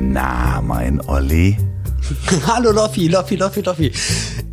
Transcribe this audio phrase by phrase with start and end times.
[0.00, 1.56] Na, mein Olli.
[2.46, 3.92] Hallo Loffi, Loffi, Loffi, Loffi.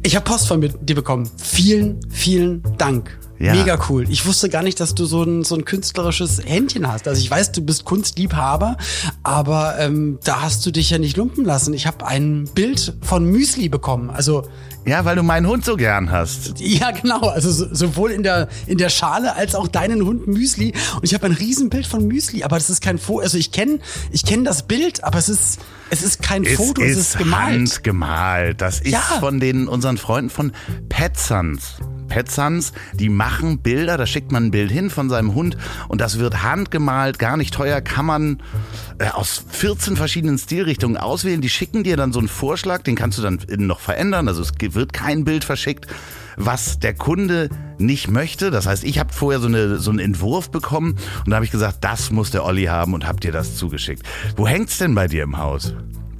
[0.01, 1.29] Ich habe Post von dir bekommen.
[1.37, 3.17] Vielen, vielen Dank.
[3.39, 3.53] Ja.
[3.53, 4.05] Mega cool.
[4.09, 7.07] Ich wusste gar nicht, dass du so ein, so ein künstlerisches Händchen hast.
[7.07, 8.77] Also ich weiß, du bist Kunstliebhaber,
[9.23, 11.73] aber ähm, da hast du dich ja nicht lumpen lassen.
[11.73, 14.09] Ich habe ein Bild von Müsli bekommen.
[14.09, 14.43] Also
[14.85, 16.59] ja, weil du meinen Hund so gern hast.
[16.59, 17.21] Ja, genau.
[17.21, 20.73] Also so, sowohl in der, in der Schale als auch deinen Hund Müsli.
[20.95, 23.21] Und ich habe ein Riesenbild von Müsli, aber das ist kein Foto.
[23.21, 23.79] Also ich kenne
[24.11, 25.59] ich kenn das Bild, aber es ist,
[25.89, 27.55] es ist kein es Foto, ist es ist gemalt.
[27.55, 28.61] Handgemalt.
[28.61, 28.99] Das ist ja.
[29.19, 30.51] von den unseren Freunden von
[32.07, 36.19] Petsons, die machen Bilder, da schickt man ein Bild hin von seinem Hund und das
[36.19, 38.41] wird handgemalt, gar nicht teuer, kann man
[38.99, 41.41] äh, aus 14 verschiedenen Stilrichtungen auswählen.
[41.41, 44.53] Die schicken dir dann so einen Vorschlag, den kannst du dann noch verändern, also es
[44.59, 45.87] wird kein Bild verschickt
[46.37, 48.51] was der Kunde nicht möchte.
[48.51, 51.51] Das heißt, ich habe vorher so, eine, so einen Entwurf bekommen und da habe ich
[51.51, 54.03] gesagt, das muss der Olli haben und habe dir das zugeschickt.
[54.35, 55.73] Wo hängt's denn bei dir im Haus?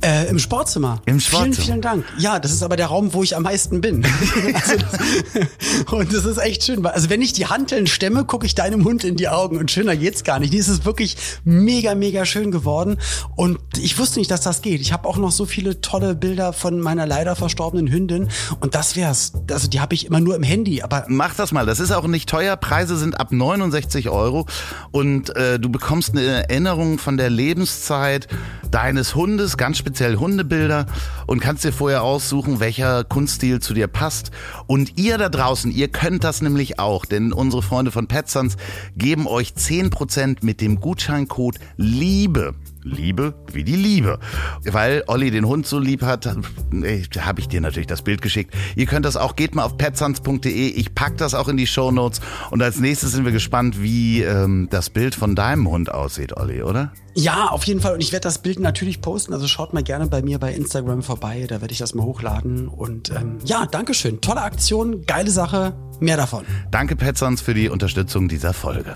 [0.05, 1.01] Äh, Im Sportzimmer.
[1.07, 1.55] Im Sportzimmer.
[1.55, 2.05] Vielen, vielen Dank.
[2.19, 4.05] Ja, das ist aber der Raum, wo ich am meisten bin.
[4.53, 6.85] also das, und das ist echt schön.
[6.85, 9.95] Also wenn ich die Hanteln stemme, gucke ich deinem Hund in die Augen und schöner
[9.95, 10.53] geht's gar nicht.
[10.53, 12.97] Die ist es wirklich mega, mega schön geworden.
[13.35, 14.79] Und ich wusste nicht, dass das geht.
[14.79, 18.29] Ich habe auch noch so viele tolle Bilder von meiner leider verstorbenen Hündin.
[18.59, 19.33] Und das wär's.
[19.49, 20.83] Also die habe ich immer nur im Handy.
[20.83, 21.65] Aber mach das mal.
[21.65, 22.57] Das ist auch nicht teuer.
[22.57, 24.45] Preise sind ab 69 Euro
[24.91, 28.27] und äh, du bekommst eine Erinnerung von der Lebenszeit
[28.69, 30.87] deines Hundes, ganz speziell speziell Hundebilder
[31.25, 34.31] und kannst dir vorher aussuchen, welcher Kunststil zu dir passt.
[34.67, 38.57] Und ihr da draußen, ihr könnt das nämlich auch, denn unsere Freunde von PetSons
[38.97, 42.55] geben euch 10% mit dem Gutscheincode LIEBE
[42.85, 44.19] Liebe wie die Liebe.
[44.63, 48.53] Weil Olli den Hund so lieb hat, habe ich dir natürlich das Bild geschickt.
[48.75, 50.67] Ihr könnt das auch, geht mal auf petsans.de.
[50.67, 52.21] Ich pack das auch in die Show Notes.
[52.51, 56.61] Und als nächstes sind wir gespannt, wie ähm, das Bild von deinem Hund aussieht, Olli,
[56.61, 56.93] oder?
[57.15, 57.93] Ja, auf jeden Fall.
[57.93, 59.33] Und ich werde das Bild natürlich posten.
[59.33, 61.45] Also schaut mal gerne bei mir bei Instagram vorbei.
[61.47, 62.67] Da werde ich das mal hochladen.
[62.67, 64.21] Und ähm, ja, Dankeschön.
[64.21, 65.75] Tolle Aktion, geile Sache.
[65.99, 66.45] Mehr davon.
[66.71, 68.95] Danke, Petsons, für die Unterstützung dieser Folge.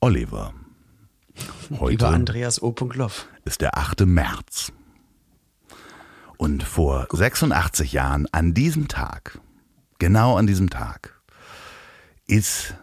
[0.00, 0.52] Oliver.
[1.78, 2.74] Heute Lieber Andreas O.
[2.94, 3.26] Loff.
[3.44, 4.00] ist der 8.
[4.06, 4.72] März.
[6.36, 9.40] Und vor 86 Jahren, an diesem Tag,
[9.98, 11.20] genau an diesem Tag,
[12.26, 12.74] ist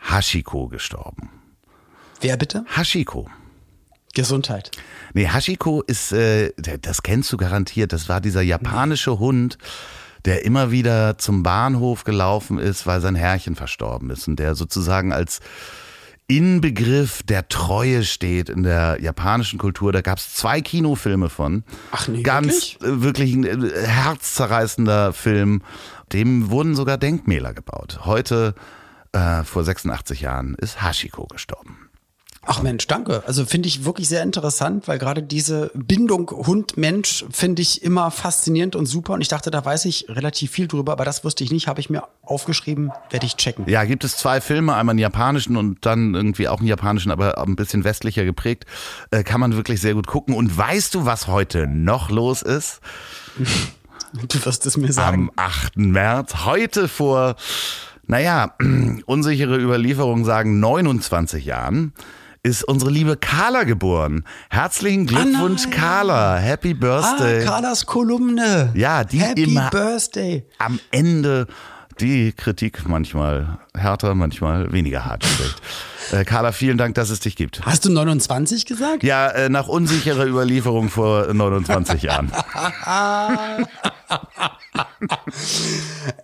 [0.00, 1.30] Hashiko gestorben.
[2.20, 2.64] Wer bitte?
[2.74, 3.28] Hashiko.
[4.14, 4.70] Gesundheit.
[5.14, 9.58] Nee, Hashiko ist, äh, das kennst du garantiert, das war dieser japanische Hund,
[10.24, 15.12] der immer wieder zum Bahnhof gelaufen ist, weil sein Herrchen verstorben ist und der sozusagen
[15.12, 15.40] als
[16.28, 19.92] Inbegriff der Treue steht in der japanischen Kultur.
[19.92, 21.64] Da gab es zwei Kinofilme von.
[21.90, 22.80] Ach nee, Ganz wirklich?
[22.82, 25.62] Äh, wirklich ein äh, herzzerreißender Film.
[26.12, 28.00] Dem wurden sogar Denkmäler gebaut.
[28.04, 28.54] Heute,
[29.12, 31.90] äh, vor 86 Jahren, ist Hashiko gestorben.
[32.44, 33.22] Ach Mensch, danke.
[33.24, 38.74] Also finde ich wirklich sehr interessant, weil gerade diese Bindung Hund-Mensch finde ich immer faszinierend
[38.74, 39.12] und super.
[39.12, 41.78] Und ich dachte, da weiß ich relativ viel drüber, aber das wusste ich nicht, habe
[41.78, 43.68] ich mir aufgeschrieben, werde ich checken.
[43.68, 47.38] Ja, gibt es zwei Filme, einmal einen japanischen und dann irgendwie auch einen japanischen, aber
[47.38, 48.66] ein bisschen westlicher geprägt.
[49.12, 50.34] Äh, kann man wirklich sehr gut gucken.
[50.34, 52.80] Und weißt du, was heute noch los ist?
[54.28, 55.30] Du wirst es mir sagen.
[55.36, 55.76] Am 8.
[55.76, 57.36] März, heute vor,
[58.08, 58.56] naja,
[59.06, 61.92] unsichere Überlieferungen sagen 29 Jahren
[62.44, 64.24] ist unsere liebe Carla geboren.
[64.50, 66.36] Herzlichen Glückwunsch, ah Carla.
[66.38, 67.42] Happy Birthday.
[67.42, 68.72] Ah, Carlas Kolumne.
[68.74, 70.44] Ja, die Happy immer Birthday.
[70.58, 71.46] am Ende
[72.00, 75.60] die Kritik manchmal härter, manchmal weniger hart spricht.
[76.10, 77.64] Äh, Carla, vielen Dank, dass es dich gibt.
[77.64, 79.04] Hast du 29 gesagt?
[79.04, 82.32] Ja, äh, nach unsicherer Überlieferung vor 29 Jahren.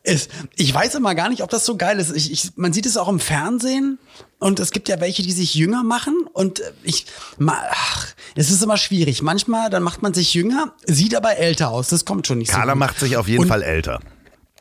[0.02, 2.14] es, ich weiß immer gar nicht, ob das so geil ist.
[2.14, 3.98] Ich, ich, man sieht es auch im Fernsehen
[4.38, 7.06] und es gibt ja welche, die sich jünger machen und ich,
[7.46, 9.22] ach, es ist immer schwierig.
[9.22, 11.88] Manchmal, dann macht man sich jünger, sieht aber älter aus.
[11.88, 12.80] Das kommt schon nicht Carla so gut.
[12.80, 14.00] macht sich auf jeden und, Fall älter.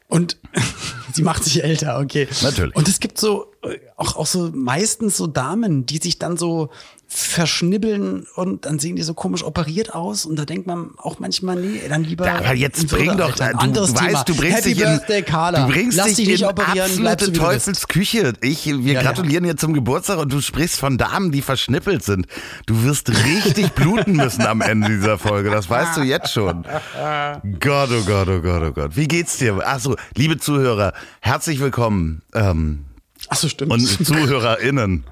[0.07, 0.37] Und
[1.13, 2.27] sie macht sich älter, okay.
[2.41, 2.75] Natürlich.
[2.75, 3.51] Und es gibt so,
[3.97, 6.69] auch, auch so meistens so Damen, die sich dann so
[7.09, 11.55] verschnibbeln und dann sehen die so komisch operiert aus und da denkt man auch manchmal,
[11.55, 12.25] nee, dann lieber.
[12.25, 14.13] Ja, aber jetzt bring doch, Alter, ein du, anderes du Thema.
[14.13, 15.65] weißt, du bringst Happy dich Birthday, in, Carla.
[15.65, 17.39] du bringst Lass dich nicht in operieren, absolute du.
[17.39, 18.33] Teufelsküche.
[18.41, 22.27] Ich, wir Ja, gratulieren dir zum Geburtstag und du sprichst von Damen, die verschnippelt sind.
[22.65, 25.49] Du wirst richtig bluten müssen am Ende dieser Folge.
[25.49, 26.63] Das weißt du jetzt schon.
[26.63, 28.95] Gott, oh Gott, oh Gott, oh Gott.
[28.97, 29.65] Wie geht's dir?
[29.65, 32.21] Achso, liebe Zuhörer, herzlich willkommen.
[32.33, 32.85] Ähm,
[33.29, 33.71] Ach so, stimmt.
[33.71, 35.05] und ZuhörerInnen.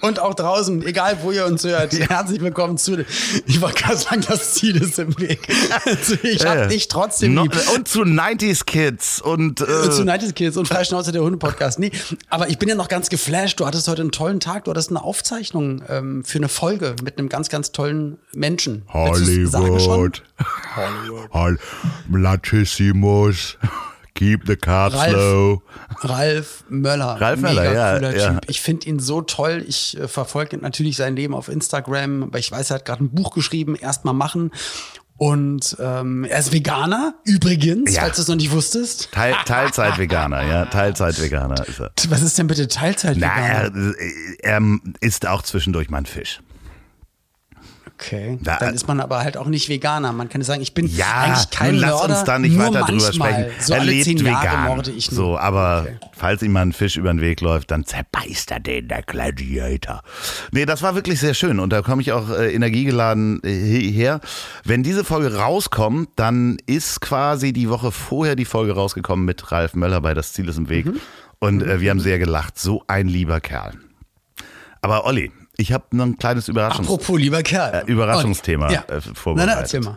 [0.00, 3.04] Und auch draußen, egal wo ihr uns hört, herzlich willkommen zu.
[3.46, 5.48] Ich wollte gerade sagen, das Ziel ist im Weg.
[5.84, 7.52] Also ich hab dich trotzdem No, lieb.
[7.74, 11.78] und zu 90s Kids und äh, Und zu Nighties Kids und Freischnauze der Hunde-Podcast.
[11.78, 11.90] Nee,
[12.28, 13.60] aber ich bin ja noch ganz geflasht.
[13.60, 14.64] Du hattest heute einen tollen Tag.
[14.64, 18.82] Du hattest eine Aufzeichnung ähm, für eine Folge mit einem ganz, ganz tollen Menschen.
[18.92, 20.22] Hollywood.
[20.76, 21.58] Hollywood.
[22.10, 23.56] Latissimus.
[24.14, 25.12] Keep the cards Ralf.
[25.12, 25.62] low.
[26.02, 27.20] Ralf Möller.
[27.20, 28.32] Ralf Möller, Mega ja, cooler ja.
[28.34, 28.40] Typ.
[28.48, 29.64] Ich finde ihn so toll.
[29.66, 33.10] Ich äh, verfolge natürlich sein Leben auf Instagram, aber ich weiß, er hat gerade ein
[33.10, 34.52] Buch geschrieben, erstmal machen.
[35.16, 38.02] Und ähm, er ist Veganer, übrigens, Ja.
[38.02, 39.10] falls du es noch nicht wusstest.
[39.12, 41.92] Teil, Teilzeit-Veganer, ja, Teilzeit-Veganer ist er.
[42.08, 43.72] Was ist denn bitte Na, Teilzeit-Veganer?
[44.42, 44.62] er, er
[45.00, 46.40] isst auch zwischendurch mal einen Fisch.
[47.96, 50.12] Okay, Da- dann ist man aber halt auch nicht Veganer.
[50.12, 52.82] Man kann sagen, ich bin Ja, eigentlich kein nun lass Mörder, uns da nicht weiter
[52.82, 53.46] drüber sprechen.
[53.60, 54.64] So er lebt vegan.
[54.64, 55.16] morde ich nur.
[55.16, 55.96] So, aber Okay.
[56.12, 60.02] falls ihm mal ein Fisch über den Weg läuft, dann zerbeißt er den, der Gladiator.
[60.50, 63.48] Nee, das war wirklich sehr schön und da komme ich auch äh, energiegeladen äh,
[63.92, 64.20] her.
[64.64, 69.74] Wenn diese Folge rauskommt, dann ist quasi die Woche vorher die Folge rausgekommen mit Ralf
[69.74, 70.68] Möller bei Das Ziel ist im Mhm.
[70.68, 70.86] Weg
[71.38, 72.58] und äh, wir haben sehr gelacht.
[72.58, 73.74] So ein lieber Kerl.
[74.82, 77.84] Aber Olli, ich habe noch ein kleines Überraschungs Apropos, lieber Kerl.
[77.86, 78.80] Äh, Überraschungsthema, ja.
[78.88, 79.54] äh, Nein, vorbereitet.
[79.54, 79.96] nein, erzähl mal.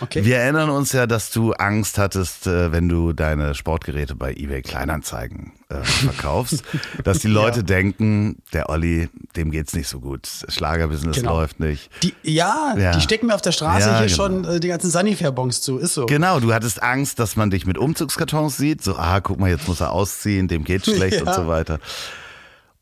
[0.00, 0.24] Okay.
[0.24, 4.62] Wir erinnern uns ja, dass du Angst hattest, äh, wenn du deine Sportgeräte bei eBay
[4.62, 6.62] Kleinanzeigen äh, verkaufst,
[7.02, 10.28] dass die Leute denken, der Olli, dem geht's nicht so gut.
[10.46, 11.40] Schlagerbusiness Genau.
[11.40, 11.90] läuft nicht.
[12.04, 12.92] Die, ja, Ja.
[12.92, 14.16] die stecken mir auf der Straße Ja, hier genau.
[14.16, 15.78] schon die ganzen Sanifair-Bons zu.
[15.78, 16.06] Ist so.
[16.06, 18.84] Genau, du hattest Angst, dass man dich mit Umzugskartons sieht.
[18.84, 21.26] So, ah, guck mal, jetzt muss er ausziehen, dem geht's schlecht Ja.
[21.26, 21.80] und so weiter.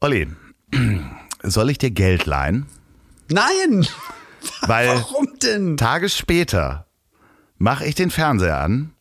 [0.01, 0.29] Olli,
[1.51, 2.67] soll ich dir Geld leihen?
[3.31, 3.87] Nein!
[4.63, 5.77] Weil Warum denn?
[5.77, 6.87] Tage später
[7.59, 8.93] mache ich den Fernseher an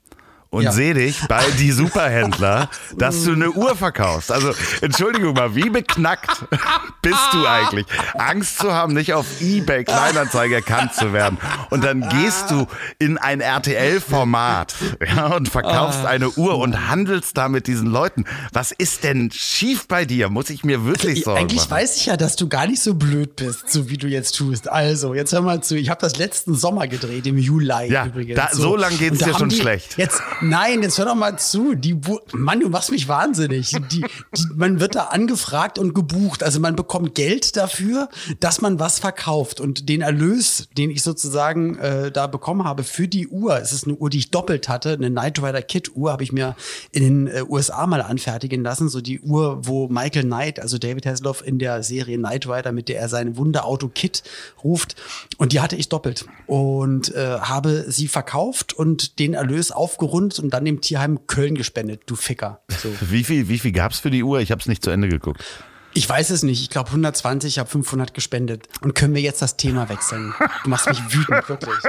[0.56, 0.72] und Ja.
[0.72, 4.31] sehe dich bei die Superhändler, dass du eine Uhr verkaufst.
[4.31, 6.46] Also Entschuldigung mal, wie beknackt
[7.02, 7.86] bist du eigentlich?
[8.18, 11.38] Angst zu haben, nicht auf eBay Kleinanzeige erkannt zu werden.
[11.69, 12.68] Und dann gehst du
[13.00, 14.74] in ein RTL-Format
[15.16, 16.10] ja, und verkaufst Ah.
[16.10, 18.25] eine Uhr und handelst da mit diesen Leuten.
[18.54, 20.30] Was ist denn schief bei dir?
[20.30, 21.72] Muss ich mir wirklich Sorgen Eigentlich machen?
[21.72, 24.69] weiß ich ja, dass du gar nicht so blöd bist, so wie du jetzt tust.
[24.69, 25.75] Also, jetzt hör mal zu.
[25.78, 28.36] Ich habe das letzten Sommer gedreht, im Juli Ja, übrigens.
[28.36, 29.98] da- so lang geht's Und da dir schon die, schlecht.
[29.98, 31.75] Jetzt, nein, jetzt hör doch mal zu.
[31.75, 33.71] Die, Bu- Mann, du machst mich wahnsinnig.
[33.92, 36.44] Die, die, man wird da angefragt und gebucht.
[36.44, 38.09] Also man bekommt Geld dafür,
[38.39, 39.59] dass man was verkauft.
[39.59, 43.86] Und den Erlös, den ich sozusagen äh, da bekommen habe für die Uhr, es ist
[43.86, 46.56] eine Uhr, die ich doppelt hatte, eine Knight Rider Kit Uhr, habe ich mir
[46.91, 48.89] in den äh, USA mal anfertigen lassen.
[48.89, 52.89] So die Uhr, wo Michael Knight, also David Hasselhoff in der Serie Knight Rider, mit
[52.89, 54.24] der er sein Wunderauto Kit
[54.63, 54.95] ruft.
[55.38, 56.25] Und die hatte ich doppelt.
[56.48, 62.02] Und äh, habe sie verkauft und den Erlös aufgerundet und dann dem Tierheim Köln gespendet,
[62.06, 62.62] du Ficker.
[62.70, 62.90] So.
[63.02, 64.40] Wie viel, wie viel gab's für die Uhr?
[64.40, 65.44] Ich habe es nicht zu Ende geguckt.
[65.98, 66.62] Ich weiß es nicht.
[66.62, 68.68] Ich glaube 120, ich habe 500 gespendet.
[68.82, 70.34] Und können wir jetzt das Thema wechseln?
[70.66, 71.76] Du machst mich wütend, wirklich.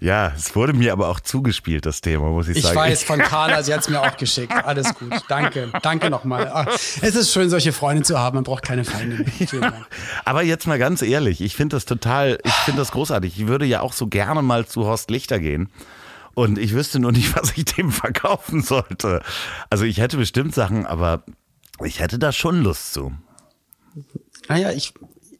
[0.00, 2.76] Ja, es wurde mir aber auch zugespielt, das Thema, muss ich, Ich sagen.
[2.76, 4.52] weiß von Carla, sie hat es mir auch geschickt.
[4.52, 5.12] Alles gut.
[5.28, 5.70] Danke.
[5.82, 6.46] Danke nochmal.
[6.48, 6.66] Ah,
[7.00, 8.34] Es ist schön, solche Freunde zu haben.
[8.36, 9.24] Man braucht keine Feinde
[9.60, 9.86] Dank.
[10.24, 13.38] aber jetzt mal ganz ehrlich, ich finde das total, ich finde das großartig.
[13.40, 15.70] Ich würde ja auch so gerne mal zu Horst Lichter gehen.
[16.34, 19.22] Und ich wüsste nur nicht, was ich dem verkaufen sollte.
[19.70, 21.24] Also ich hätte bestimmt Sachen, aber
[21.82, 23.12] ich hätte da schon Lust zu.
[24.48, 24.94] Naja, ich,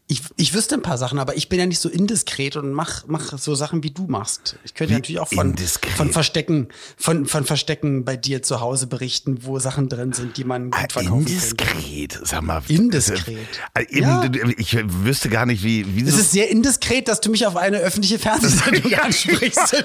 [0.06, 3.04] ich, ich wüsste ein paar Sachen, aber ich bin ja nicht so indiskret und mach,
[3.06, 4.56] mach so Sachen, wie du machst.
[4.62, 5.92] Ich könnte Wie natürlich auch von, indiskret?
[5.94, 6.68] von Verstecken,
[6.98, 10.92] von, von Verstecken bei dir zu Hause berichten, wo Sachen drin sind, die man gut
[10.92, 11.32] verkaufen könnte.
[11.32, 12.62] Indiskret, sag mal.
[12.68, 13.38] Indiskret.
[13.72, 14.28] Äh, Ja.
[14.58, 17.78] Ich wüsste gar nicht, wie, wie Es ist sehr indiskret, dass du mich auf eine
[17.78, 19.84] öffentliche Fernsehsendung ansprichst.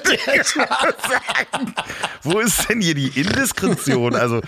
[2.22, 4.14] Wo ist denn hier die Indiskretion?
[4.14, 4.42] Also,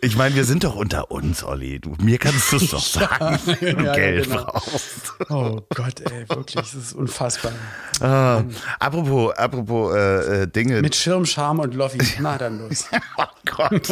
[0.00, 1.80] ich meine, wir sind doch unter uns, Olli.
[1.80, 4.44] Du, mir kannst du es doch sagen, wenn du ja, Geld genau.
[4.44, 5.15] brauchst.
[5.30, 7.52] Oh Gott, ey, wirklich, das ist unfassbar.
[8.00, 8.42] Ah,
[8.78, 10.82] apropos, apropos äh, äh, Dinge.
[10.82, 11.98] Mit Schirm, Charme und Loffi.
[12.20, 12.86] Na, dann los.
[13.16, 13.88] oh Gott.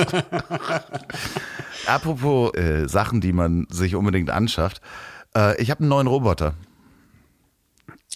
[1.87, 4.81] apropos äh, Sachen, die man sich unbedingt anschafft.
[5.37, 6.55] Äh, ich habe einen neuen Roboter.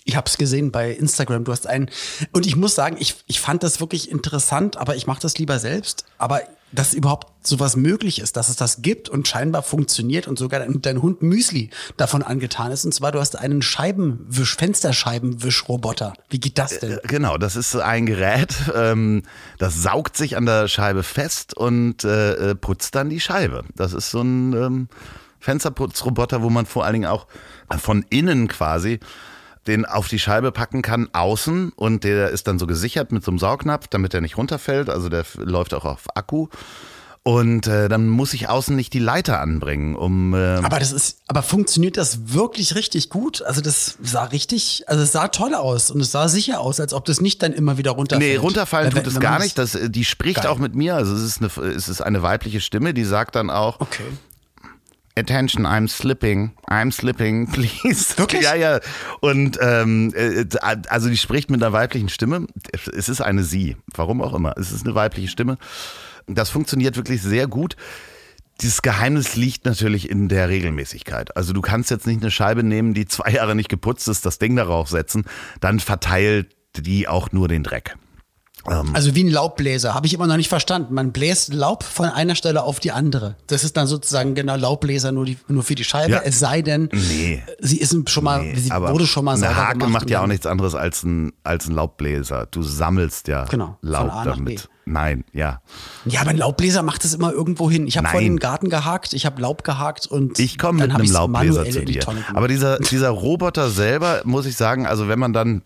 [0.04, 1.44] Ich habe es gesehen bei Instagram.
[1.44, 1.90] Du hast einen.
[2.32, 5.58] Und ich muss sagen, ich, ich fand das wirklich interessant, aber ich mache das lieber
[5.58, 6.04] selbst.
[6.16, 6.40] Aber
[6.72, 10.82] dass überhaupt sowas möglich ist, dass es das gibt und scheinbar funktioniert und sogar dein,
[10.82, 12.84] dein Hund Müsli davon angetan ist.
[12.84, 16.12] Und zwar, du hast einen Scheibenwisch, Fensterscheibenwischroboter.
[16.28, 16.92] Wie geht das denn?
[16.92, 19.22] Äh, Genau, das ist ein Gerät, ähm,
[19.58, 23.64] das saugt sich an der Scheibe fest und äh, äh, putzt dann die Scheibe.
[23.74, 24.88] Das ist so ein ähm,
[25.40, 27.26] Fensterputzroboter, wo man vor allen Dingen auch
[27.78, 29.00] von innen quasi
[29.68, 33.30] den auf die Scheibe packen kann, außen und der ist dann so gesichert mit so
[33.30, 34.90] einem Saugnapf, damit er nicht runterfällt.
[34.90, 36.48] Also der läuft auch auf Akku.
[37.24, 41.18] Und äh, dann muss ich außen nicht die Leiter anbringen, um äh, Aber das ist,
[41.26, 43.42] aber funktioniert das wirklich richtig gut?
[43.42, 46.94] Also das sah richtig, also es sah toll aus und es sah sicher aus, als
[46.94, 48.32] ob das nicht dann immer wieder runterfällt.
[48.32, 49.58] Nee, runterfallen Weil tut es gar nicht.
[49.58, 50.46] Das, äh, die spricht Geil.
[50.46, 50.94] auch mit mir.
[50.94, 54.04] Also es ist, eine, es ist eine weibliche Stimme, die sagt dann auch, Okay.
[55.18, 58.16] Attention, I'm slipping, I'm slipping, please.
[58.16, 58.42] Wirklich?
[58.42, 58.80] Ja, ja.
[59.20, 62.46] Und ähm, äh, also die spricht mit einer weiblichen Stimme.
[62.72, 64.56] Es ist eine Sie, warum auch immer.
[64.56, 65.58] Es ist eine weibliche Stimme.
[66.26, 67.76] Das funktioniert wirklich sehr gut.
[68.60, 71.36] Dieses Geheimnis liegt natürlich in der Regelmäßigkeit.
[71.36, 74.38] Also du kannst jetzt nicht eine Scheibe nehmen, die zwei Jahre nicht geputzt ist, das
[74.38, 75.24] Ding darauf setzen,
[75.60, 77.96] dann verteilt die auch nur den Dreck.
[78.64, 80.92] Also wie ein Laubbläser, habe ich immer noch nicht verstanden.
[80.94, 83.36] Man bläst Laub von einer Stelle auf die andere.
[83.46, 86.12] Das ist dann sozusagen genau Laubbläser nur, die, nur für die Scheibe.
[86.12, 86.20] Ja.
[86.24, 87.42] Es sei denn, Nee.
[87.60, 89.92] sie ist schon mal, Nee, sie wurde schon mal eine sauber Hake gemacht.
[89.92, 92.46] macht ja auch nichts anderes als ein, als ein Laubbläser.
[92.50, 94.68] Du sammelst ja Genau, Laub damit.
[94.84, 95.60] Nein, ja.
[96.06, 97.86] Ja, aber ein Laubbläser macht es immer irgendwo hin.
[97.86, 101.10] Ich habe vorhin den Garten gehakt, ich habe Laub gehakt und Ich komme mit einem
[101.10, 102.02] Laubbläser zu dir.
[102.34, 105.62] Aber dieser, dieser Roboter selber, muss ich sagen, also wenn man dann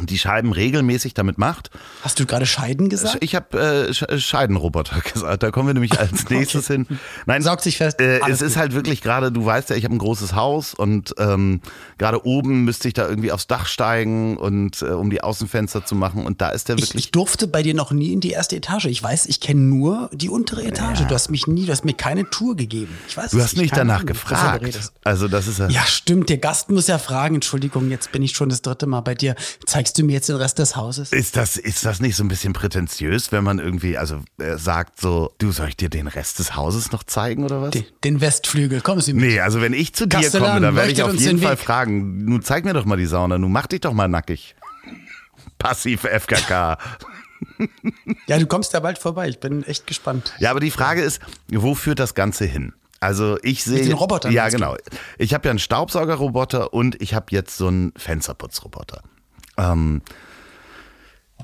[0.00, 1.70] die Scheiben regelmäßig damit macht.
[2.02, 3.18] Hast du gerade Scheiden gesagt?
[3.20, 6.86] Ich habe äh, Sch- Scheidenroboter gesagt, da kommen wir nämlich als nächstes hin.
[7.26, 8.00] Nein, Saugt sich fest.
[8.00, 8.60] Äh, es ist gut.
[8.60, 11.60] halt wirklich gerade, du weißt ja, ich habe ein großes Haus und ähm,
[11.98, 15.96] gerade oben müsste ich da irgendwie aufs Dach steigen und äh, um die Außenfenster zu
[15.96, 18.30] machen und da ist der Ich, wirklich ich durfte bei dir noch nie in die
[18.30, 18.84] erste Etage.
[18.86, 21.00] Ich weiß, ich kenne nur die untere Etage.
[21.00, 22.96] Du hast mich nie, du hast mir keine Tour gegeben.
[23.08, 24.78] Ich weiß Du hast nicht keine danach gefragt.
[25.02, 25.68] Also das ist ja.
[25.68, 26.28] Ja, stimmt.
[26.28, 27.34] Der Gast muss ja fragen.
[27.36, 29.34] Entschuldigung, jetzt bin ich schon das dritte Mal bei dir.
[29.80, 31.10] Zeigst du mir jetzt den Rest des Hauses?
[31.10, 35.00] Ist das, ist das nicht so ein bisschen prätentiös, wenn man irgendwie, also äh, sagt
[35.00, 37.70] so, du soll ich dir den Rest des Hauses noch zeigen oder was?
[37.70, 38.82] Den, den Westflügel.
[38.82, 39.24] Kommen Sie mit.
[39.24, 41.52] Nee, also wenn ich zu dir Kastellan, komme, dann werde ich auf jeden den Fall
[41.52, 41.64] Weg.
[41.64, 44.54] fragen, nun zeig mir doch mal die Sauna, nun mach dich doch mal nackig.
[45.58, 46.76] Passiv FKK.
[48.26, 49.30] Ja, du kommst ja bald vorbei.
[49.30, 50.34] Ich bin echt gespannt.
[50.40, 52.74] Ja, aber die Frage ist, wo führt das Ganze hin?
[53.00, 53.82] Also ich sehe.
[53.82, 54.76] den Robotern Ja, genau.
[55.16, 59.02] Ich habe ja einen Staubsaugerroboter und ich habe jetzt so einen Fensterputzroboter.
[59.56, 60.02] Ähm,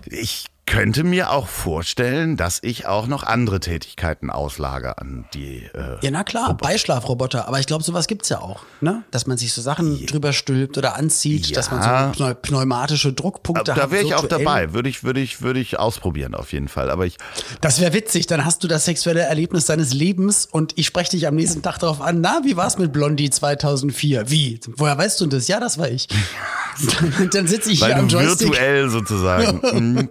[0.06, 5.62] ich könnte mir auch vorstellen, dass ich auch noch andere Tätigkeiten auslage an die.
[5.73, 7.46] Äh, Ja, na klar, Beischlafroboter.
[7.46, 8.62] Aber ich glaube, sowas gibt's ja auch.
[8.80, 9.04] Ne?
[9.12, 12.12] Dass man sich so Sachen drüber stülpt oder anzieht, dass man Ja.
[12.16, 13.78] so pneu- pneumatische Druckpunkte hat.
[13.80, 14.73] da wäre ich auch dabei.
[14.73, 16.90] Würde ich, würde ich, würde ich ausprobieren auf jeden Fall.
[16.90, 17.16] Aber ich,
[17.61, 21.28] Das wäre witzig, dann hast du das sexuelle Erlebnis deines Lebens und ich spreche dich
[21.28, 24.30] am nächsten Tag darauf an, na, wie war's mit Blondie 2004?
[24.30, 24.58] Wie?
[24.76, 25.46] Woher weißt du das?
[25.46, 26.08] Ja, das war ich.
[27.32, 28.49] Dann sitze ich weil hier am Joystick.
[28.49, 29.58] virtuell sozusagen
[29.94, 30.08] mm,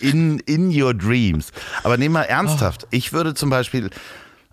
[0.00, 1.52] in, in your dreams.
[1.82, 2.30] Aber nehmen wir Oh.
[2.32, 2.86] ernsthaft.
[2.90, 3.90] Ich würde zum Beispiel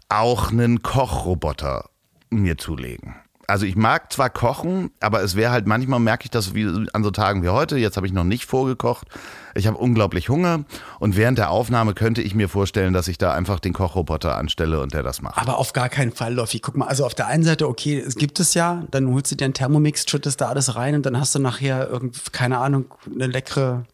[0.09, 1.89] auch einen Kochroboter
[2.29, 3.15] mir zulegen.
[3.49, 7.01] Also ich mag zwar kochen, aber es wäre halt manchmal merke ich das wie an
[7.01, 7.77] so Tagen wie heute.
[7.77, 9.07] Jetzt habe ich noch nicht vorgekocht.
[9.55, 10.65] Ich habe unglaublich Hunger
[10.99, 14.81] und während der Aufnahme könnte ich mir vorstellen, dass ich da einfach den Kochroboter anstelle
[14.81, 15.37] und der das macht.
[15.37, 16.59] Aber auf gar keinen Fall, Loffi.
[16.59, 19.37] Guck mal, also auf der einen Seite, okay, es gibt es ja, dann holst du
[19.37, 22.93] dir einen Thermomix, schüttest da alles rein und dann hast du nachher irgend, keine Ahnung,
[23.15, 23.85] eine leckere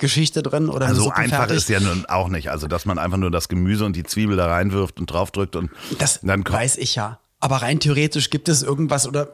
[0.00, 1.58] Geschichte drin oder Also einfach fertig.
[1.58, 2.50] ist ja nun auch nicht.
[2.50, 5.70] Also dass man einfach nur das Gemüse und die Zwiebel da reinwirft und draufdrückt und
[5.98, 7.20] Das dann weiß ich ja.
[7.38, 9.28] Aber rein theoretisch gibt es irgendwas oder.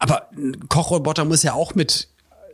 [0.00, 2.08] Aber ein Kochroboter muss ja auch mit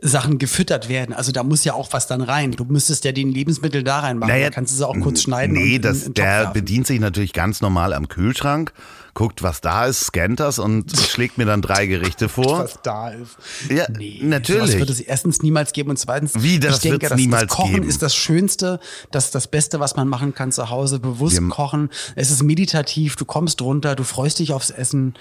[0.07, 1.13] Sachen gefüttert werden.
[1.13, 2.51] Also da muss ja auch was dann rein.
[2.51, 4.31] Du müsstest ja die Lebensmittel da reinmachen.
[4.33, 5.53] Naja, Dann kannst du sie auch kurz schneiden.
[5.55, 6.53] Nee, und das, in, in den der werfen.
[6.53, 8.71] bedient sich natürlich ganz normal am Kühlschrank,
[9.13, 12.59] guckt, was da ist, scannt das und schlägt mir dann drei Gerichte vor.
[12.59, 13.37] was da ist.
[13.69, 13.85] Ja,
[14.21, 14.61] natürlich.
[14.71, 17.51] Sowas wird es erstens niemals geben und zweitens, Wie, das ich denke, das, niemals das
[17.57, 17.87] Kochen geben?
[17.89, 18.79] ist das Schönste,
[19.11, 20.99] das das Beste, was man machen kann zu Hause.
[20.99, 21.89] Bewusst Wir- kochen.
[22.15, 23.15] Es ist meditativ.
[23.15, 25.15] Du kommst runter, du freust dich aufs Essen.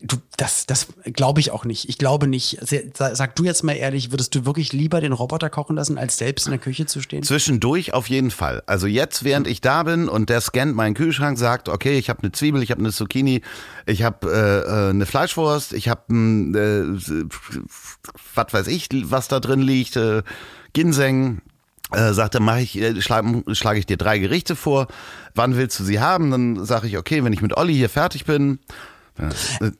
[0.00, 1.88] Du, das, das glaube ich auch nicht.
[1.88, 2.58] Ich glaube nicht.
[2.94, 6.46] Sag du jetzt mal ehrlich, würdest du wirklich lieber den Roboter kochen lassen, als selbst
[6.46, 7.24] in der Küche zu stehen?
[7.24, 8.62] Zwischendurch auf jeden Fall.
[8.66, 12.22] Also jetzt, während ich da bin und der scannt meinen Kühlschrank, sagt, okay, ich habe
[12.22, 13.42] eine Zwiebel, ich habe eine Zucchini,
[13.86, 17.26] ich habe äh, äh, eine Fleischwurst, ich habe äh,
[18.34, 20.22] was weiß ich, was da drin liegt, äh,
[20.72, 21.40] Ginseng.
[21.90, 24.88] Äh, sagt er, mache ich, äh, schlage schlag ich dir drei Gerichte vor.
[25.34, 26.30] Wann willst du sie haben?
[26.30, 28.58] Dann sage ich, okay, wenn ich mit Olli hier fertig bin,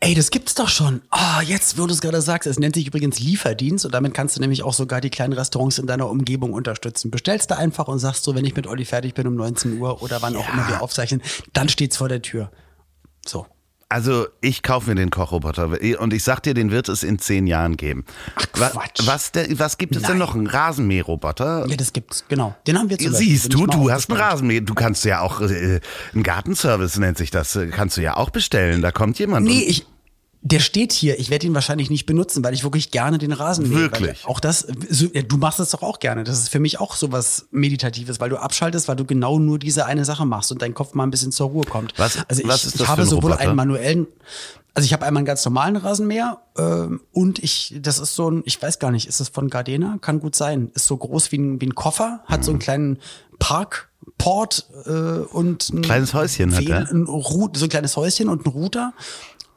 [0.01, 1.03] Ey, das gibt's doch schon.
[1.11, 4.37] Ah, jetzt, wo du es gerade sagst, es nennt sich übrigens Lieferdienst und damit kannst
[4.37, 7.11] du nämlich auch sogar die kleinen Restaurants in deiner Umgebung unterstützen.
[7.11, 10.03] Bestellst du einfach und sagst so, wenn ich mit Olli fertig bin um 19 Uhr
[10.03, 12.51] oder wann auch immer wir aufzeichnen, dann steht's vor der Tür.
[13.27, 13.47] So.
[13.91, 17.47] Also ich kaufe mir den Kochroboter und ich sag dir, den wird es in zehn
[17.47, 18.05] Jahren geben.
[18.37, 19.07] Ach, Quatsch.
[19.07, 20.19] Was, der, was gibt es denn Nein.
[20.19, 20.35] noch?
[20.35, 21.67] Ein Rasenmäherroboter?
[21.67, 22.55] Ja, das gibt's, genau.
[22.67, 23.15] Den haben wir Beispiel.
[23.17, 24.21] Siehst du, du hast einen.
[24.21, 24.61] Rasenmäher.
[24.61, 25.81] Du kannst ja auch, äh,
[26.13, 28.83] einen Gartenservice nennt sich das, äh, kannst du ja auch bestellen.
[28.83, 29.47] Da kommt jemand.
[29.47, 29.87] Nee, ich.
[30.43, 31.19] Der steht hier.
[31.19, 33.79] Ich werde ihn wahrscheinlich nicht benutzen, weil ich wirklich gerne den Rasen mähe.
[33.81, 34.25] Wirklich?
[34.25, 36.23] Auch das, so, du machst es doch auch gerne.
[36.25, 39.85] Das ist für mich auch sowas Meditatives, weil du abschaltest, weil du genau nur diese
[39.87, 41.93] eine Sache machst und dein Kopf mal ein bisschen zur Ruhe kommt.
[41.99, 44.07] Was- also ich, was ist das ich habe ein sowohl einen manuellen,
[44.75, 48.43] also ich habe einmal einen ganz normalen Rasenmäher ähm, und ich, das ist so ein,
[48.47, 49.99] ich weiß gar nicht, ist das von Gardena?
[50.01, 50.71] Kann gut sein.
[50.75, 52.45] Ist so groß wie ein, wie ein Koffer, hat Mhm.
[52.45, 52.99] so einen kleinen
[53.41, 56.91] Parkport äh, und ein Kleines Häuschen hat Wähl- er.
[56.91, 58.93] ein Ru- so ein kleines Häuschen und ein Router.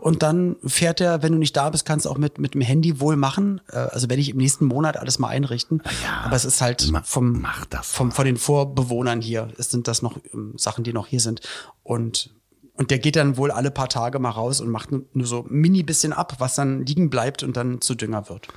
[0.02, 2.62] Und dann fährt er, wenn du nicht da bist, kannst du auch mit, mit dem
[2.62, 3.62] Handy wohl machen.
[3.70, 5.84] Äh, Also werde ich im nächsten Monat alles mal einrichten.
[6.24, 7.46] Aber es ist halt vom,
[7.84, 9.50] vom, von den Vorbewohnern hier.
[9.60, 11.42] Es sind das noch ähm, Sachen, die noch hier sind.
[11.84, 12.34] Und,
[12.74, 15.84] und der geht dann wohl alle paar Tage mal raus und macht nur, so mini
[15.84, 18.48] bisschen ab, was dann liegen bleibt und dann zu Dünger wird.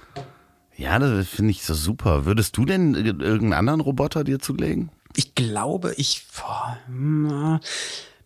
[0.76, 2.24] Ja, das finde ich so super.
[2.24, 4.90] Würdest du denn irgendeinen anderen Roboter dir zulegen?
[5.14, 7.60] Ich glaube, ich, boah, na,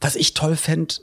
[0.00, 0.94] was ich toll fände,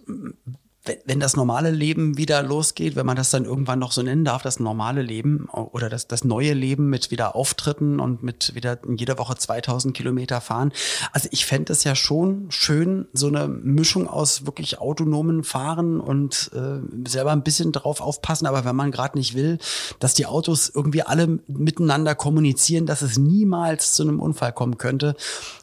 [0.85, 4.23] wenn, wenn das normale Leben wieder losgeht, wenn man das dann irgendwann noch so nennen
[4.23, 8.83] darf, das normale Leben oder das, das neue Leben mit wieder Auftritten und mit wieder
[8.83, 10.71] in jeder Woche 2000 Kilometer fahren.
[11.11, 16.51] Also ich fände es ja schon schön, so eine Mischung aus wirklich autonomen Fahren und
[16.53, 19.57] äh, selber ein bisschen drauf aufpassen, aber wenn man gerade nicht will,
[19.99, 25.15] dass die Autos irgendwie alle miteinander kommunizieren, dass es niemals zu einem Unfall kommen könnte.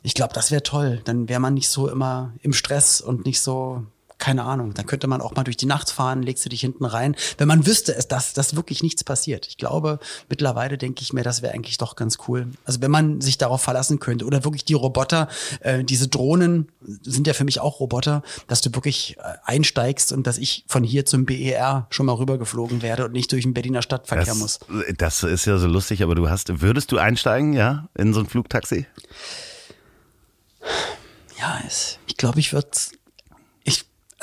[0.02, 1.00] Ich glaube, das wäre toll.
[1.04, 3.86] Dann wäre man nicht so immer im Stress und nicht so
[4.22, 6.84] keine Ahnung, dann könnte man auch mal durch die Nacht fahren, legst du dich hinten
[6.84, 7.16] rein.
[7.38, 9.48] Wenn man wüsste, dass, dass wirklich nichts passiert.
[9.48, 9.98] Ich glaube,
[10.28, 12.46] mittlerweile denke ich mir, das wäre eigentlich doch ganz cool.
[12.64, 15.26] Also wenn man sich darauf verlassen könnte oder wirklich die Roboter,
[15.58, 16.68] äh, diese Drohnen
[17.02, 20.84] sind ja für mich auch Roboter, dass du wirklich äh, einsteigst und dass ich von
[20.84, 24.60] hier zum BER schon mal rübergeflogen werde und nicht durch den Berliner Stadtverkehr muss.
[24.98, 28.20] Das, das ist ja so lustig, aber du hast, würdest du einsteigen, ja, in so
[28.20, 28.86] ein Flugtaxi?
[31.40, 31.60] Ja,
[32.06, 32.68] ich glaube, ich würde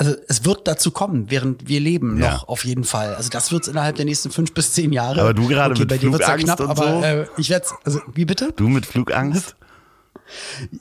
[0.00, 2.32] also es wird dazu kommen, während wir leben, Ja.
[2.32, 3.14] noch auf jeden Fall.
[3.14, 5.20] Also das wird es innerhalb der nächsten fünf bis zehn Jahre.
[5.20, 7.04] Aber du gerade mit bei dir wird's ja Flugangst knapp, und aber so?
[7.04, 8.52] äh, ich werde also wie bitte?
[8.56, 9.56] Du mit Flugangst?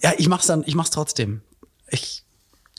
[0.01, 1.41] Ja, ich mach's dann, ich mach's trotzdem.
[1.89, 2.23] Ich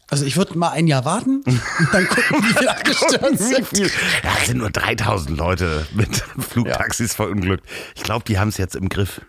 [0.08, 3.38] also ich würde mal ein Jahr warten und dann gucken, wie viel abgestürzt
[3.72, 3.92] sind.
[4.24, 7.64] Ja, es sind nur 3000 Leute mit Flugtaxis verunglückt.
[7.94, 9.20] Ich glaube, die haben es jetzt im Griff.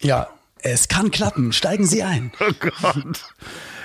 [0.00, 1.52] Ja, es kann klappen.
[1.54, 2.30] Steigen Sie ein.
[2.40, 3.24] Oh Gott.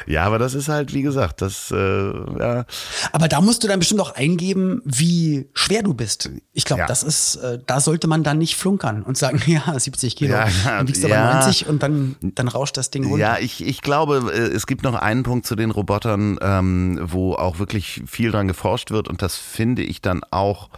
[0.07, 2.65] Ja, aber das ist halt, wie gesagt, das, äh, ja.
[3.11, 6.29] Aber da musst du dann bestimmt auch eingeben, wie schwer du bist.
[6.53, 6.87] Ich glaube, Ja.
[6.87, 10.33] das ist, äh, da sollte man dann nicht flunkern und sagen, ja, 70 Kilo.
[10.33, 13.17] Ja, ja, dann wiegst du aber 90 und dann, dann rauscht das Ding runter.
[13.19, 17.33] Ja, ich, ich glaube, äh, es gibt noch einen Punkt zu den Robotern, ähm, wo
[17.35, 20.69] auch wirklich viel dran geforscht wird und das finde ich dann auch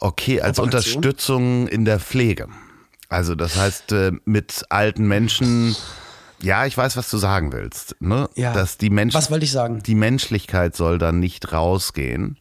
[0.00, 0.96] okay als Operation?
[0.96, 2.48] Unterstützung in der Pflege.
[3.08, 5.76] Also das heißt, äh, mit alten Menschen,
[6.40, 8.28] ja, ich weiß, was du sagen willst, ne?
[8.34, 8.52] Ja.
[8.52, 9.82] Dass die Menschen, Was wollte ich sagen?
[9.84, 12.38] die Menschlichkeit soll dann nicht rausgehen.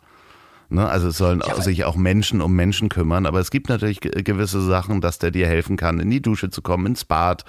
[0.69, 0.87] Ne?
[0.89, 4.23] Also es sollen weil- sich auch Menschen um Menschen kümmern, aber es gibt natürlich ge-
[4.23, 7.45] gewisse Sachen, dass der dir helfen kann, in die Dusche zu kommen, ins Bad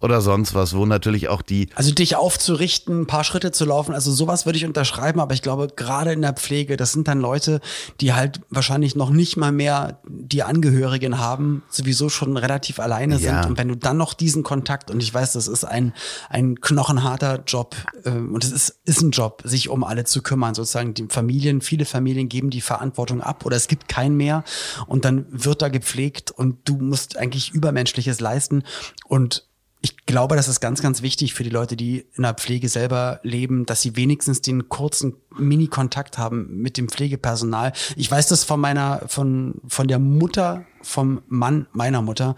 [0.00, 3.94] oder sonst was, wo natürlich auch die Also dich aufzurichten, ein paar Schritte zu laufen,
[3.94, 7.20] also sowas würde ich unterschreiben, aber ich glaube, gerade in der Pflege, das sind dann
[7.20, 7.60] Leute,
[8.00, 13.42] die halt wahrscheinlich noch nicht mal mehr die Angehörigen haben, sowieso schon relativ alleine Ja.
[13.42, 13.50] sind.
[13.50, 15.92] Und wenn du dann noch diesen Kontakt, und ich weiß, das ist ein,
[16.28, 20.54] ein knochenharter Job, äh, und es ist, ist ein Job, sich um alle zu kümmern,
[20.54, 24.44] sozusagen die Familien, viele Familien geben die Verantwortung ab oder es gibt keinen mehr
[24.86, 28.62] und dann wird da gepflegt und du musst eigentlich Übermenschliches leisten
[29.04, 29.49] und
[29.82, 33.20] ich glaube, das ist ganz, ganz wichtig für die Leute, die in der Pflege selber
[33.22, 37.72] leben, dass sie wenigstens den kurzen Mini-Kontakt haben mit dem Pflegepersonal.
[37.96, 42.36] Ich weiß das von meiner, von, von der Mutter, vom Mann meiner Mutter.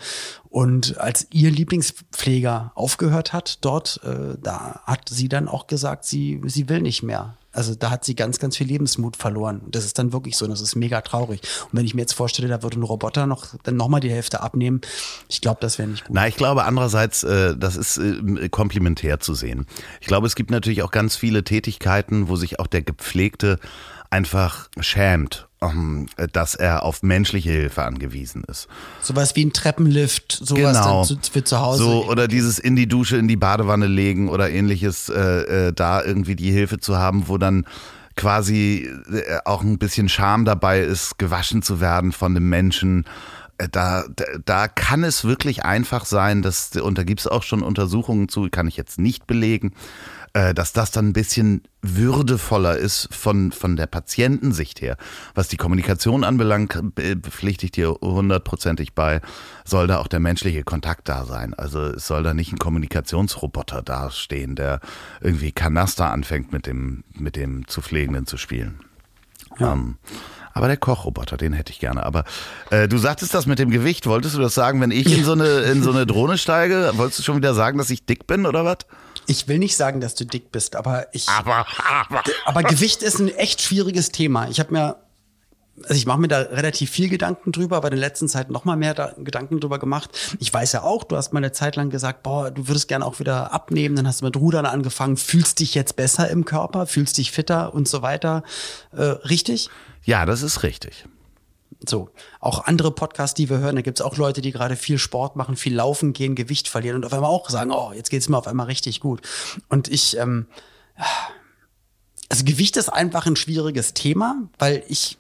[0.50, 6.40] Und als ihr Lieblingspfleger aufgehört hat dort, äh, da hat sie dann auch gesagt, sie,
[6.46, 7.36] sie will nicht mehr.
[7.52, 9.62] Also da hat sie ganz, ganz viel Lebensmut verloren.
[9.68, 11.40] Das ist dann wirklich so, das ist mega traurig.
[11.64, 14.40] Und wenn ich mir jetzt vorstelle, da würde ein Roboter noch, dann nochmal die Hälfte
[14.40, 14.80] abnehmen,
[15.28, 16.14] ich glaube, das wäre nicht gut.
[16.14, 19.66] Na, ich glaube andererseits, äh, das ist äh, komplementär zu sehen.
[20.00, 23.58] Ich glaube, es gibt natürlich auch ganz viele Tätigkeiten, wo sich auch der Gepflegte
[24.10, 28.68] einfach schämt, ähm, dass er auf menschliche Hilfe angewiesen ist.
[29.00, 31.04] Sowas wie ein Treppenlift, sowas Genau.
[31.04, 31.84] zu, für zu Hause.
[31.84, 36.02] So, oder dieses in die Dusche, in die Badewanne legen oder ähnliches, äh, äh, da
[36.04, 37.64] irgendwie die Hilfe zu haben, wo dann
[38.16, 43.04] quasi äh, auch ein bisschen Scham dabei ist, gewaschen zu werden von einem Menschen.
[43.58, 47.42] Äh, Da, da, da kann es wirklich einfach sein, dass, und da gibt es auch
[47.42, 49.72] schon Untersuchungen zu, kann ich jetzt nicht belegen,
[50.54, 54.96] dass das dann ein bisschen würdevoller ist von, von der Patientensicht her.
[55.34, 59.20] Was die Kommunikation anbelangt, äh, pflichte ich dir hundertprozentig bei,
[59.64, 61.54] soll da auch der menschliche Kontakt da sein.
[61.54, 64.80] Also es soll da nicht ein Kommunikationsroboter dastehen, der
[65.20, 68.80] irgendwie Kanaster anfängt mit dem, mit dem zu Pflegenden zu spielen.
[69.60, 69.98] Ähm,
[70.54, 72.04] aber der Kochroboter, den hätte ich gerne.
[72.04, 72.24] Aber
[72.70, 74.06] äh, du sagtest das mit dem Gewicht.
[74.06, 76.92] Wolltest du das sagen, wenn ich in so eine in so eine Drohne steige?
[76.94, 78.78] Wolltest du schon wieder sagen, dass ich dick bin oder was?
[79.26, 81.28] Ich will nicht sagen, dass du dick bist, aber ich.
[81.28, 82.22] Aber, aber.
[82.44, 84.48] Aber Gewicht ist ein echt schwieriges Thema.
[84.48, 84.96] Ich habe mir,
[85.82, 88.64] also ich mache mir da relativ viel Gedanken drüber, aber in der letzten Zeit noch
[88.64, 90.10] mal mehr da, Gedanken drüber gemacht.
[90.38, 93.04] Ich weiß ja auch, du hast mal eine Zeit lang gesagt, boah, du würdest gerne
[93.06, 96.86] auch wieder abnehmen, dann hast du mit Rudern angefangen, fühlst dich jetzt besser im Körper,
[96.86, 98.42] fühlst dich fitter und so weiter.
[98.92, 99.70] Äh, richtig?
[100.04, 101.06] Ja, das ist richtig.
[101.88, 105.36] So, auch andere Podcasts, die wir hören, da gibt's auch Leute, die gerade viel Sport
[105.36, 108.38] machen, viel laufen gehen, Gewicht verlieren und auf einmal auch sagen, oh, jetzt geht's mir
[108.38, 109.20] auf einmal richtig gut.
[109.68, 110.46] Und ich, ähm,
[112.28, 115.18] also Gewicht ist einfach ein schwieriges Thema, weil ich,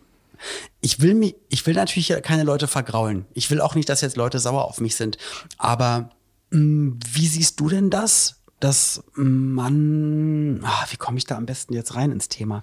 [0.80, 3.26] ich will mich, ich will natürlich keine Leute vergraulen.
[3.34, 5.18] Ich will auch nicht, dass jetzt Leute sauer auf mich sind.
[5.58, 6.10] Aber
[6.50, 8.42] mh, wie siehst du denn das?
[8.62, 12.62] dass man, ah, wie komme ich da am besten jetzt rein ins Thema?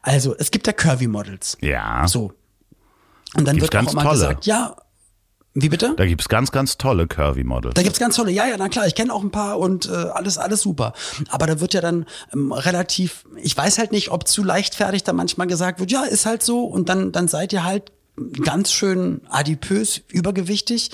[0.00, 1.58] Also, es gibt ja Curvy Models.
[1.60, 2.08] Ja.
[2.08, 2.32] So.
[3.36, 4.14] Und dann wird auch ganz immer tolle.
[4.14, 4.76] gesagt, ja,
[5.56, 5.94] wie bitte?
[5.96, 7.74] Da gibt's ganz, ganz tolle Curvy-Models.
[7.74, 9.92] Da gibt's ganz tolle, ja, ja, na klar, ich kenne auch ein paar und äh,
[9.92, 10.94] alles, alles super.
[11.28, 15.12] Aber da wird ja dann ähm, relativ, ich weiß halt nicht, ob zu leichtfertig da
[15.12, 17.92] manchmal gesagt wird, ja, ist halt so und dann, dann seid ihr halt
[18.44, 20.90] ganz schön adipös, übergewichtig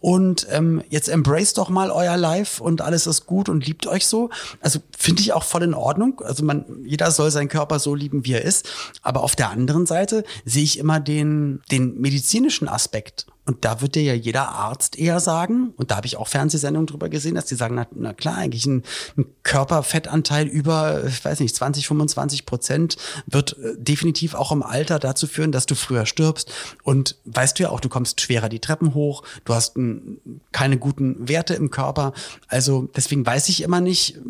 [0.00, 4.06] und ähm, jetzt embrace doch mal euer Life und alles ist gut und liebt euch
[4.06, 4.30] so.
[4.60, 6.22] Also finde ich auch voll in Ordnung.
[6.24, 8.68] Also man, jeder soll seinen Körper so lieben, wie er ist.
[9.02, 13.26] Aber auf der anderen Seite sehe ich immer den, den medizinischen Aspekt.
[13.44, 16.86] Und da wird dir ja jeder Arzt eher sagen, und da habe ich auch Fernsehsendungen
[16.86, 18.84] drüber gesehen, dass die sagen, na, na klar, eigentlich ein,
[19.16, 25.00] ein Körperfettanteil über, ich weiß nicht, 20, 25 Prozent wird äh, definitiv auch im Alter
[25.00, 26.52] dazu führen, dass du früher stirbst.
[26.84, 30.20] Und weißt du ja auch, du kommst schwerer die Treppen hoch, du hast n,
[30.52, 32.12] keine guten Werte im Körper.
[32.46, 34.20] Also deswegen weiß ich immer nicht,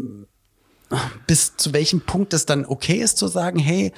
[1.26, 3.92] bis zu welchem Punkt es dann okay ist zu sagen, hey,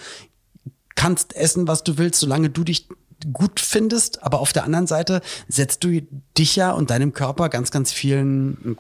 [0.97, 2.89] kannst essen, was du willst, solange du dich
[3.33, 6.01] gut findest, aber auf der anderen Seite setzt du
[6.37, 8.77] dich ja und deinem Körper ganz, ganz vielen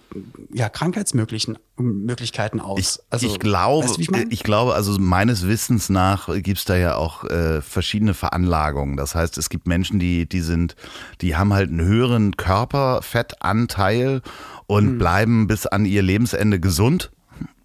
[0.52, 3.02] ja, Krankheitsmöglichen Möglichkeiten aus.
[3.10, 4.26] Also, Ich, ich glaube, weißt du, ich, ich meine?
[4.26, 8.96] glaube, also meines Wissens nach gibt's da ja auch äh, verschiedene Veranlagungen.
[8.96, 10.76] Das heißt, es gibt Menschen, die, die sind,
[11.20, 14.22] die haben halt einen höheren Körperfettanteil
[14.66, 14.98] und Hm.
[14.98, 17.10] bleiben bis an ihr Lebensende gesund.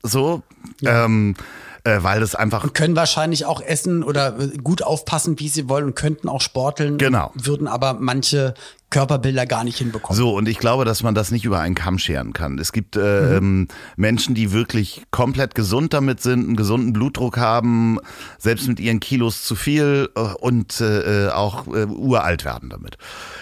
[0.04, 0.44] So.
[0.84, 1.36] Ähm,
[1.84, 5.86] äh, weil das einfach können wahrscheinlich auch essen oder äh, gut aufpassen, wie sie wollen
[5.86, 6.98] und könnten auch sporteln.
[6.98, 7.32] Genau.
[7.36, 8.54] Würden aber manche
[8.90, 10.18] Körperbilder gar nicht hinbekommen.
[10.18, 12.58] So, und ich glaube, dass man das nicht über einen Kamm scheren kann.
[12.58, 18.00] Es gibt äh, ähm, Menschen, die wirklich komplett gesund damit sind, einen gesunden Blutdruck haben,
[18.40, 22.98] selbst mit ihren Kilos zu viel äh, und äh, äh, auch uralt werden damit.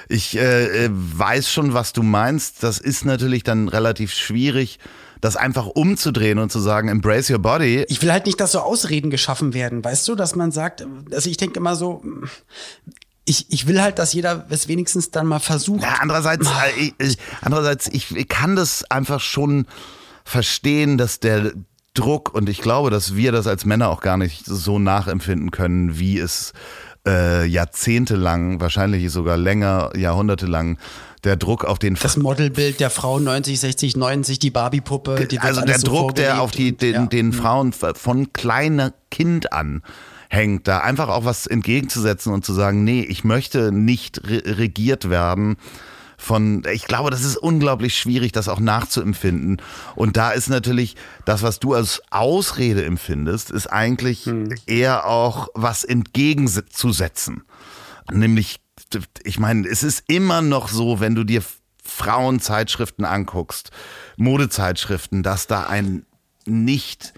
[0.09, 2.63] Ich weiß schon, was du meinst.
[2.63, 4.79] Das ist natürlich dann relativ schwierig,
[5.21, 7.85] das einfach umzudrehen und zu sagen, embrace your body.
[7.89, 11.29] Ich will halt nicht, dass so Ausreden geschaffen werden, weißt du, dass man sagt, also
[11.29, 12.03] ich denke immer so,
[13.25, 15.81] ich, ich will halt, dass jeder es wenigstens dann mal versucht.
[15.81, 19.67] Ja, andererseits, äh, ich, ich, andererseits, ich, ich kann das einfach schon
[20.23, 21.51] verstehen, dass der
[21.93, 25.99] Druck und ich glaube, dass wir das als Männer auch gar nicht so nachempfinden können,
[25.99, 26.53] wie es
[27.07, 30.77] äh, jahrzehntelang, wahrscheinlich sogar länger, jahrhundertelang
[31.27, 35.61] der Druck auf den Das Modelbild der Frau 90, 60, 90, die Barbie-Puppe, die also
[35.61, 37.05] der so Druck, der auf die, den, ja.
[37.05, 39.83] den Frauen von kleiner Kind an
[40.29, 45.09] hängt, da einfach auch was entgegenzusetzen und zu sagen, nee, ich möchte nicht re regiert
[45.09, 45.57] werden
[46.17, 49.61] von, ich glaube, das ist unglaublich schwierig, das auch nachzuempfinden.
[49.95, 54.55] Und da ist natürlich das, was du als Ausrede empfindest, ist eigentlich Hm.
[54.65, 57.43] eher auch was entgegenzusetzen.
[58.11, 58.57] Nämlich,
[59.23, 61.43] ich meine, es ist immer noch so, wenn du dir
[61.83, 63.71] Frauenzeitschriften anguckst,
[64.17, 66.05] Modezeitschriften, dass da ein
[66.45, 67.13] nicht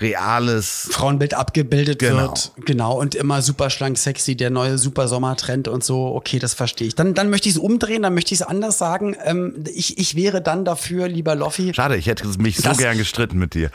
[0.00, 2.22] reales Frauenbild abgebildet Genau.
[2.22, 2.52] wird.
[2.64, 2.98] Genau.
[2.98, 6.14] Und immer super schlank, sexy, der neue super Sommertrend und so.
[6.14, 6.94] Okay, das verstehe ich.
[6.94, 9.16] Dann, dann möchte ich es umdrehen, dann möchte ich es anders sagen.
[9.24, 11.72] Ähm, ich, ich wäre dann dafür, lieber Loffi.
[11.74, 13.70] Schade, ich hätte mich so gern gestritten mit dir.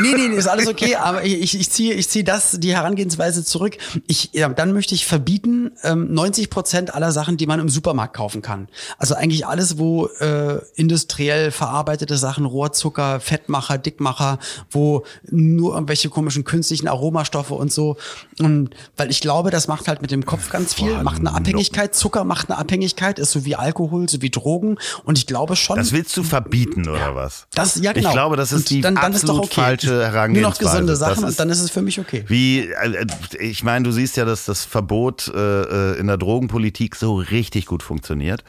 [0.00, 2.74] Nee, nee, nee, ist alles okay, aber ich, ich, ich ziehe ich ziehe das, die
[2.74, 3.76] Herangehensweise zurück.
[4.06, 8.14] Ich, ja, dann möchte ich verbieten, ähm, 90 Prozent aller Sachen, die man im Supermarkt
[8.16, 8.68] kaufen kann.
[8.98, 14.38] Also eigentlich alles, wo äh, industriell verarbeitete Sachen, Rohrzucker, Fettmacher, Dickmacher,
[14.70, 15.04] wo
[15.44, 17.96] nur irgendwelche komischen künstlichen Aromastoffe und so.
[18.40, 21.94] Und weil ich glaube, das macht halt mit dem Kopf ganz viel, macht eine Abhängigkeit.
[21.94, 24.78] Zucker macht eine Abhängigkeit, ist so wie Alkohol, so wie Drogen.
[25.04, 25.76] Und ich glaube schon.
[25.76, 27.46] Das willst du verbieten oder was?
[27.54, 28.08] Das, ja, genau.
[28.08, 29.60] Ich glaube, das ist Und die dann, dann ist doch absolut okay.
[29.60, 30.64] falsche Nur Herangehensweise.
[30.64, 32.24] noch gesunde Sachen ist- und dann ist es für mich okay.
[32.28, 33.06] Wie, äh,
[33.38, 37.66] ich meine, du siehst ja, dass das Verbot äh, äh, in der Drogenpolitik so richtig
[37.66, 38.44] gut funktioniert.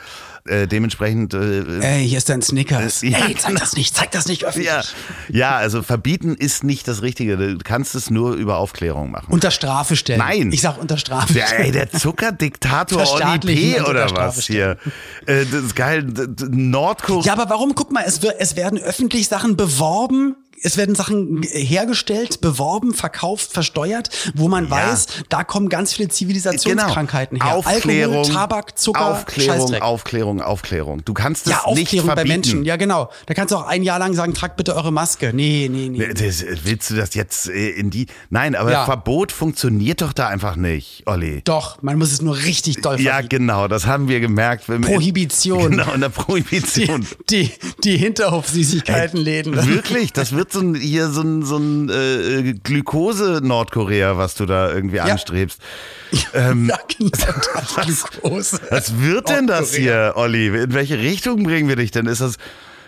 [0.47, 3.01] Äh, dementsprechend äh, Ey, hier ist dein Snickers.
[3.01, 4.67] Äh, ja, Ey, zeig das nicht, zeig das nicht öffentlich.
[4.67, 4.81] ja,
[5.29, 7.35] ja, also verbieten ist nicht das Richtige.
[7.35, 9.25] Du kannst es nur über Aufklärung machen.
[9.31, 10.19] Unter Strafe stellen.
[10.19, 10.51] Nein.
[10.51, 11.73] Ich sag unter Strafe Ja, ey, stellen.
[11.73, 13.89] der Zuckerdiktator Verstaatlichen P.
[13.89, 14.77] oder was hier?
[15.25, 16.05] Äh, das ist geil.
[16.51, 17.23] Nordkorea.
[17.25, 17.73] Ja, aber warum?
[17.73, 20.35] Guck mal, es, wird, es werden öffentlich Sachen beworben.
[20.61, 24.71] Es werden Sachen hergestellt, beworben, verkauft, versteuert, wo man Ja.
[24.71, 27.45] weiß, da kommen ganz viele Zivilisationskrankheiten her.
[27.55, 27.59] Genau.
[27.67, 29.81] Aufklärung, Alkohol, Tabak, Zucker, Aufklärung, Scheißdreck.
[29.81, 31.03] Aufklärung, Aufklärung.
[31.05, 32.33] Du kannst es ja, nicht Aufklärung bei verbieten.
[32.35, 32.65] Menschen.
[32.65, 33.09] Ja, genau.
[33.25, 35.31] Da kannst du auch ein Jahr lang sagen, tragt bitte eure Maske.
[35.33, 36.13] Nee, nee, nee.
[36.13, 38.07] Das, willst du das jetzt äh, in die?
[38.29, 38.85] Nein, aber Ja.
[38.85, 41.41] Verbot funktioniert doch da einfach nicht, Olli.
[41.43, 43.29] Doch, man muss es nur richtig doll Ja, verbieten.
[43.39, 44.65] genau, das haben wir gemerkt.
[44.65, 45.71] Prohibition.
[45.71, 47.05] Genau, in der Die, Prohibition.
[47.29, 47.51] die,
[47.83, 49.55] die Hinterhof-Süßigkeitenläden.
[49.67, 54.71] Wirklich, das wird so ein, hier so ein, so ein äh, Glukose-Nordkorea, was du da
[54.71, 55.61] irgendwie anstrebst.
[56.33, 57.11] Ähm, ja, genau.
[57.75, 58.61] Das Glukose.
[58.69, 60.47] Was wird denn das hier, Olli?
[60.47, 62.05] In welche Richtung bringen wir dich denn?
[62.05, 62.37] Ist das,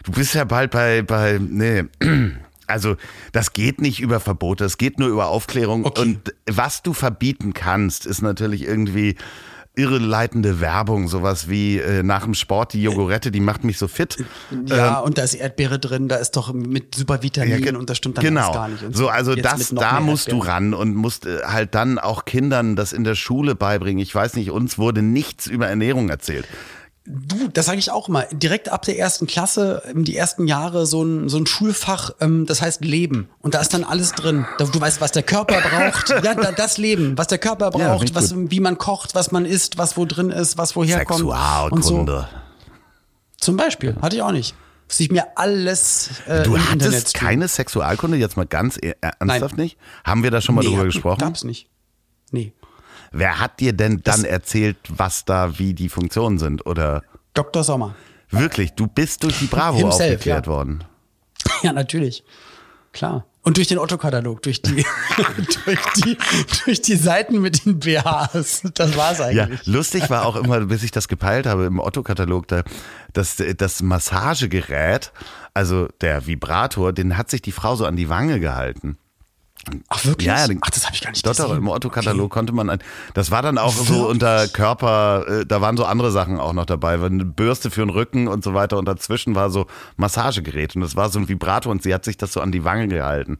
[0.03, 1.83] du bist ja bald bei, bei, nee.
[2.67, 2.97] Also,
[3.31, 5.85] das geht nicht über Verbote, es geht nur über Aufklärung.
[5.85, 6.01] Okay.
[6.01, 9.15] Und was du verbieten kannst, ist natürlich irgendwie
[9.77, 14.17] irreleitende Werbung, sowas wie äh, nach dem Sport die Jogurette, die macht mich so fit.
[14.65, 17.97] Ja, und da ist Erdbeere drin, da ist doch mit super Vitaminen ge- und das
[17.97, 18.51] stimmt dann genau.
[18.51, 18.83] gar nicht.
[18.83, 20.73] Und so, also das, da musst du Erdbeeren.
[20.73, 24.01] ran und musst äh, halt dann auch Kindern das in der Schule beibringen.
[24.01, 26.47] Ich weiß nicht, uns wurde nichts über Ernährung erzählt.
[27.09, 28.27] Du, das sage ich auch mal.
[28.33, 32.45] Direkt ab der ersten Klasse, ähm, die ersten Jahre, so ein, so ein Schulfach, ähm,
[32.45, 33.29] das heißt Leben.
[33.39, 34.45] Und da ist dann alles drin.
[34.57, 36.09] Du weißt, was der Körper braucht.
[36.23, 39.31] Ja, da- das Leben, was der Körper Ja, braucht, richtig was, wie man kocht, was
[39.31, 41.21] man isst, was wo drin ist, was woher kommt.
[41.21, 41.31] Und so.
[41.31, 42.27] Sexualkunde.
[43.39, 43.95] Zum Beispiel.
[44.01, 44.53] Hatte ich auch nicht.
[44.89, 47.27] Muss ich mir alles äh, Du im Internet hattest tun.
[47.27, 49.63] keine Sexualkunde, jetzt mal ganz e- ernsthaft Nein.
[49.65, 49.77] nicht?
[50.03, 51.19] Haben wir da schon mal Nee, drüber gesprochen?
[51.19, 51.69] Gab's nicht.
[52.31, 52.53] Nee.
[53.11, 56.65] Wer hat dir denn dann Das- erzählt, was da, wie die Funktionen sind?
[56.65, 57.63] Oder Dr.
[57.63, 57.95] Sommer.
[58.29, 60.51] wirklich, du bist durch die Bravo Himself, aufgeklärt ja.
[60.51, 60.83] worden.
[61.63, 62.23] Ja, natürlich.
[62.93, 63.25] Klar.
[63.43, 64.83] Und durch den Otto-Katalog, durch die,
[65.65, 66.17] durch die,
[66.65, 68.63] durch die Seiten mit den BHs.
[68.73, 69.65] Das war's Ja, eigentlich.
[69.65, 72.63] lustig war auch immer, bis ich das gepeilt habe im Otto-Katalog, da,
[73.13, 75.11] das, das Massagegerät,
[75.53, 78.97] also der Vibrator, den hat sich die Frau so an die Wange gehalten.
[79.89, 80.27] Ach, wirklich?
[80.27, 81.57] Ja, den- Ach, das habe ich gar nicht Doch, doch, gesehen.
[81.57, 82.79] im Otto-Katalog konnte man, ein,
[83.13, 86.65] das war dann auch so unter Körper, äh, da waren so andere Sachen auch noch
[86.65, 90.81] dabei, eine Bürste für den Rücken und so weiter und dazwischen war so Massagegerät und
[90.81, 93.37] das war so ein Vibrator und sie hat sich das so an die Wange gehalten.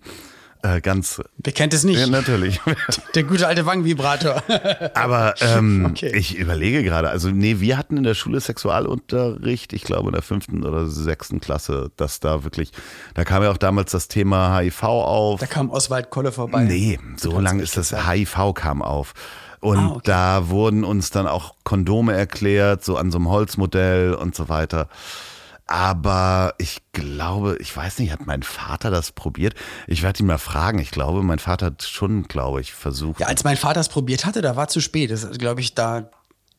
[0.63, 2.00] Äh, ganz, Wer kennt es nicht?
[2.00, 2.60] ja, natürlich.
[3.15, 4.41] Der gute alte Wangenvibrator.
[4.96, 6.15] Aber ähm, Okay.
[6.15, 10.22] ich überlege gerade, also nee, wir hatten in der Schule Sexualunterricht, ich glaube in der
[10.22, 12.72] fünften oder sechsten Klasse, dass da wirklich,
[13.13, 15.39] da kam ja auch damals das Thema HIV auf.
[15.39, 16.63] Da kam Oswald Kolle vorbei.
[16.63, 19.13] Nee, so lange ist das HIV kam auf.
[19.60, 20.02] Und Ah, okay.
[20.06, 24.88] da wurden uns dann auch Kondome erklärt, so an so einem Holzmodell und so weiter.
[25.67, 29.53] Aber ich glaube, ich weiß nicht, hat mein Vater das probiert?
[29.86, 30.80] Ich werde ihn mal fragen.
[30.80, 33.19] Ich glaube, mein Vater hat schon, glaube ich, versucht.
[33.19, 35.12] Ja, als mein Vater es probiert hatte, da war zu spät.
[35.12, 36.10] Das glaube ich, da,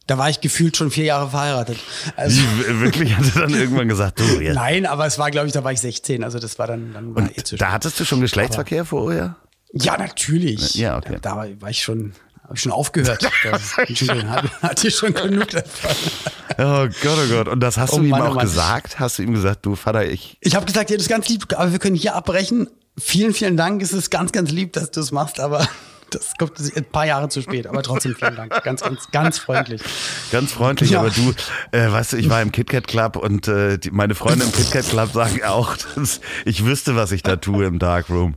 [0.06, 1.78] da war ich gefühlt schon vier Jahre verheiratet.
[2.16, 4.54] Also, wirklich hat er dann irgendwann gesagt, du, jetzt.
[4.56, 6.22] nein, aber es war, glaube ich, da war ich 16.
[6.22, 7.72] Also das war dann, dann war eh zu Da spät.
[7.74, 9.36] hattest du schon Geschlechtsverkehr vorher?
[9.72, 10.74] Ja, natürlich.
[10.74, 11.18] Ja, okay.
[11.20, 12.12] Da, da war ich schon,
[12.48, 13.30] habe ich schon aufgehört.
[14.62, 15.90] Hatte ich schon genug davon.
[16.56, 17.48] Oh Gott, oh Gott.
[17.48, 18.46] Und das hast Oh du ihm Mann, oh auch Mann.
[18.46, 18.98] gesagt?
[18.98, 20.38] Hast du ihm gesagt, du Vater, ich.
[20.40, 22.68] Ich habe gesagt, ja, das ist ganz lieb, aber wir können hier abbrechen.
[22.98, 23.82] Vielen, vielen Dank.
[23.82, 25.68] Es ist ganz, ganz lieb, dass du es machst, aber
[26.10, 27.66] das kommt ein paar Jahre zu spät.
[27.66, 28.64] Aber trotzdem vielen Dank.
[28.64, 29.82] Ganz, ganz, ganz freundlich.
[30.32, 31.00] Ganz freundlich, Ja.
[31.00, 31.34] aber du,
[31.72, 34.88] äh, weißt du, ich war im KitKat Club und äh, die, meine Freunde im KitKat
[34.88, 38.36] Club sagen auch, dass ich wüsste, was ich da tue im Darkroom.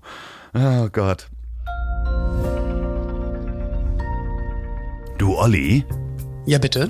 [0.54, 1.28] Oh Gott.
[5.22, 5.86] Du Olli,
[6.48, 6.90] Ja, bitte.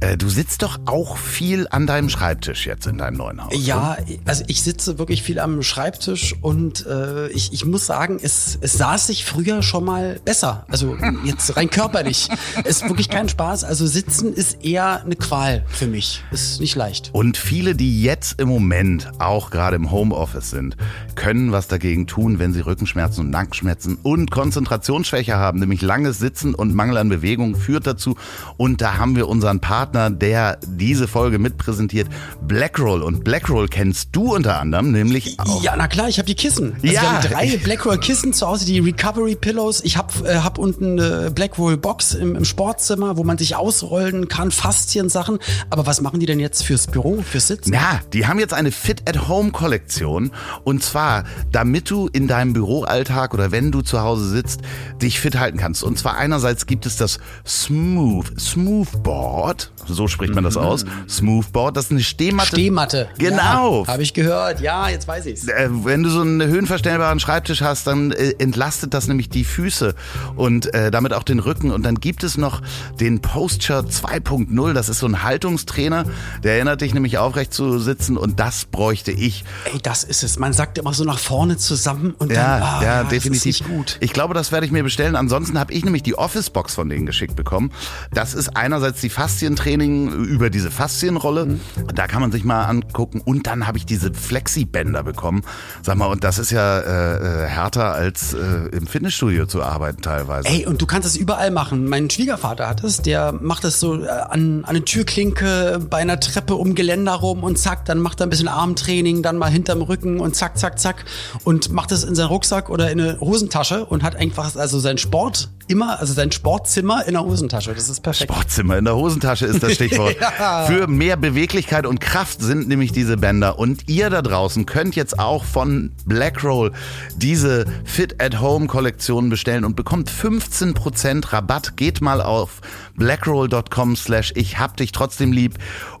[0.00, 3.52] Äh, du sitzt doch auch viel an deinem Schreibtisch jetzt in deinem neuen Haus.
[3.56, 8.58] Ja, also ich sitze wirklich viel am Schreibtisch und äh, ich, ich muss sagen, es,
[8.60, 10.66] es saß sich früher schon mal besser.
[10.68, 12.28] Also jetzt rein körperlich.
[12.64, 13.64] ist wirklich kein Spaß.
[13.64, 16.22] Also sitzen ist eher eine Qual für mich.
[16.30, 17.10] Ist nicht leicht.
[17.12, 20.76] Und viele, die jetzt im Moment auch gerade im Homeoffice sind,
[21.16, 25.58] können was dagegen tun, wenn sie Rückenschmerzen und Nackenschmerzen und Konzentrationsschwäche haben.
[25.58, 28.16] Nämlich langes Sitzen und Mangel an Bewegung führt dazu.
[28.56, 32.08] Und da haben wir unseren Partner Partner, der diese Folge mitpräsentiert,
[32.42, 33.02] Blackroll.
[33.02, 35.62] Und Blackroll kennst du unter anderem, nämlich auch.
[35.62, 36.74] Ja, na klar, ich habe die Kissen.
[36.74, 36.92] Also Ja.
[36.92, 39.82] Wir haben drei Blackroll Kissen zu Hause, die Recovery Pillows.
[39.84, 44.28] Ich habe äh, hab unten eine Blackroll Box im, im Sportzimmer, wo man sich ausrollen
[44.28, 45.38] kann, Faszien-Sachen.
[45.70, 47.72] Aber was machen die denn jetzt fürs Büro, fürs Sitzen?
[47.72, 50.32] Ja, die haben jetzt eine Fit-at-Home-Kollektion.
[50.64, 54.60] Und zwar, damit du in deinem Büroalltag oder wenn du zu Hause sitzt,
[55.00, 55.82] dich fit halten kannst.
[55.82, 59.70] Und zwar einerseits gibt es das Smooth, Smoothboard.
[59.86, 60.84] So spricht man das aus.
[61.08, 62.48] Smoothboard, das ist eine Stehmatte.
[62.48, 63.08] Stehmatte.
[63.18, 63.84] Genau.
[63.84, 64.60] Ja, habe ich gehört.
[64.60, 65.46] Ja, jetzt weiß ich's.
[65.48, 69.94] Äh, wenn du so einen höhenverstellbaren Schreibtisch hast, dann äh, entlastet das nämlich die Füße
[70.36, 71.70] und äh, damit auch den Rücken.
[71.70, 72.60] Und dann gibt es noch
[73.00, 74.72] den Posture 2.0.
[74.72, 76.04] Das ist so ein Haltungstrainer,
[76.42, 79.44] der erinnert dich nämlich aufrecht zu sitzen und das bräuchte ich.
[79.72, 80.38] Ey, das ist es.
[80.38, 83.60] Man sagt immer so nach vorne zusammen und Ja, dann, ah, ja, das definitiv.
[83.60, 83.96] Ist nicht gut.
[84.00, 85.16] Ich glaube, das werde ich mir bestellen.
[85.16, 87.70] Ansonsten habe ich nämlich die Office-Box von denen geschickt bekommen.
[88.12, 91.46] Das ist einerseits die Faszientraining über diese Faszienrolle.
[91.46, 91.60] Mhm.
[91.94, 93.20] Da kann man sich mal angucken.
[93.24, 95.42] Und dann habe ich diese Flexi-Bänder bekommen.
[95.82, 100.02] Sag mal, und das ist ja äh, äh, härter als äh, im Fitnessstudio zu arbeiten
[100.02, 100.48] teilweise.
[100.48, 101.88] Ey, und du kannst es überall machen.
[101.88, 106.20] Mein Schwiegervater hat es, der macht es so äh, an, an eine Türklinke, bei einer
[106.20, 109.82] Treppe um Geländer rum und zack, dann macht er ein bisschen Armtraining, dann mal hinterm
[109.82, 111.04] Rücken und zack, zack, zack
[111.44, 114.98] und macht es in seinen Rucksack oder in eine Hosentasche und hat einfach also sein
[114.98, 117.74] Sport immer, also sein Sportzimmer in der Hosentasche.
[117.74, 118.32] Das ist perfekt.
[118.32, 120.16] Sportzimmer in der Hosentasche ist das Stichwort.
[120.38, 120.66] Ja.
[120.66, 123.58] Für mehr Beweglichkeit und Kraft sind nämlich diese Bänder.
[123.58, 126.72] Und ihr da draußen könnt jetzt auch von Blackroll
[127.16, 131.76] diese Fit-at-Home-Kollektion bestellen und bekommt 15% Rabatt.
[131.76, 132.60] Geht mal auf
[132.96, 135.54] blackroll.com slash ich hab dich trotzdem lieb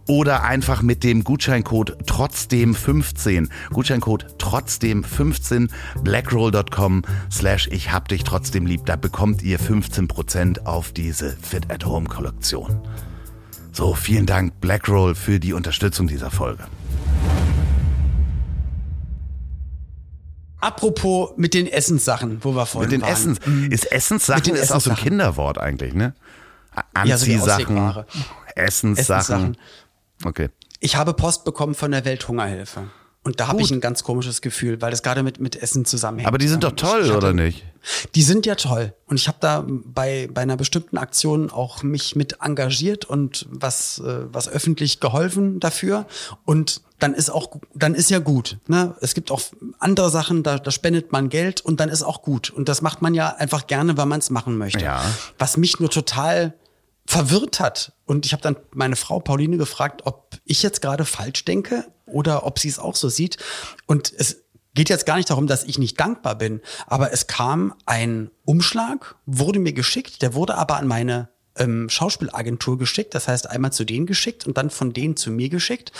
[0.08, 3.50] oder einfach mit dem Gutscheincode trotzdem 15.
[3.72, 5.68] Gutscheincode trotzdem 15
[6.02, 8.86] blackroll.com slash ich hab dich trotzdem lieb.
[8.86, 12.80] Da bekommt ihr 15% auf diese Fit at Home Kollektion.
[13.72, 16.64] So, vielen Dank Blackroll für die Unterstützung dieser Folge.
[20.60, 23.12] Apropos mit den Essenssachen, wo wir vorhin Mit den waren.
[23.12, 23.38] Essens,
[23.70, 24.96] ist Essenssachen ist auch so ein.
[24.96, 26.14] Kinderwort eigentlich, ne?
[26.74, 27.76] A- Ja, so Anziehsachen.
[28.56, 28.96] Essenssachen.
[28.96, 29.56] Essenssachen.
[30.24, 30.48] Okay.
[30.80, 32.88] Ich habe Post bekommen von der Welthungerhilfe.
[33.28, 36.26] Und da habe ich ein ganz komisches Gefühl, weil das gerade mit, mit Essen zusammenhängt.
[36.26, 37.62] Aber die sind doch toll, hatte- oder nicht?
[38.14, 38.94] Die sind ja toll.
[39.04, 43.98] Und ich habe da bei, bei einer bestimmten Aktion auch mich mit engagiert und was,
[43.98, 46.06] äh, was öffentlich geholfen dafür.
[46.46, 48.56] Und dann ist auch, dann ist ja gut.
[48.66, 48.94] Ne?
[49.02, 49.42] Es gibt auch
[49.78, 52.48] andere Sachen, da, da spendet man Geld und dann ist auch gut.
[52.48, 54.82] Und das macht man ja einfach gerne, weil man es machen möchte.
[54.82, 55.04] Ja.
[55.38, 56.54] Was mich nur total
[57.04, 57.92] verwirrt hat.
[58.06, 62.44] Und ich habe dann meine Frau Pauline gefragt, ob ich jetzt gerade falsch denke oder
[62.46, 63.38] ob sie es auch so sieht.
[63.86, 64.44] Und es
[64.74, 69.16] geht jetzt gar nicht darum, dass ich nicht dankbar bin, aber es kam ein Umschlag,
[69.26, 73.84] wurde mir geschickt, der wurde aber an meine ähm, Schauspielagentur geschickt, das heißt einmal zu
[73.84, 75.92] denen geschickt und dann von denen zu mir geschickt.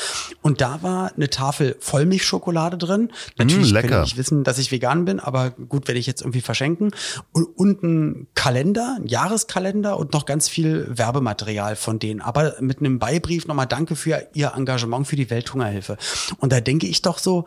[0.42, 3.11] Und da war eine Tafel Vollmilchschokolade drin.
[3.37, 4.01] Natürlich Mm, lecker.
[4.03, 6.90] nicht wissen, dass ich vegan bin, aber gut, werde ich jetzt irgendwie verschenken.
[7.33, 12.21] Und, und ein Kalender, ein Jahreskalender und noch ganz viel Werbematerial von denen.
[12.21, 15.97] Aber mit einem Beibrief nochmal Danke für Ihr Engagement für die Welthungerhilfe.
[16.38, 17.47] Und da denke ich doch so,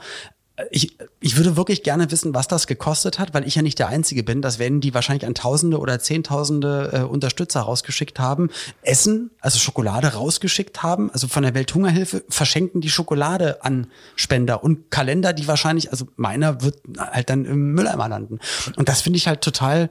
[0.69, 3.88] ich, ich würde wirklich gerne wissen, was das gekostet hat, weil ich ja nicht der
[3.88, 4.41] Einzige bin.
[4.41, 8.50] Das werden die wahrscheinlich an Tausende oder Zehntausende äh, Unterstützer rausgeschickt haben.
[8.82, 11.12] Essen, also Schokolade rausgeschickt haben.
[11.12, 16.62] Also von der Welthungerhilfe verschenken die Schokolade an Spender und Kalender, die wahrscheinlich, also meiner
[16.62, 18.39] wird halt dann im Mülleimer landen.
[18.76, 19.89] Und das finde ich halt total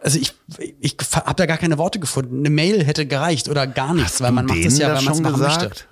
[0.00, 0.32] also ich,
[0.78, 2.38] ich habe da gar keine Worte gefunden.
[2.38, 5.20] Eine Mail hätte gereicht oder gar nichts, weil man macht es ja, weil man es
[5.20, 5.62] machen gesagt?
[5.62, 5.84] möchte.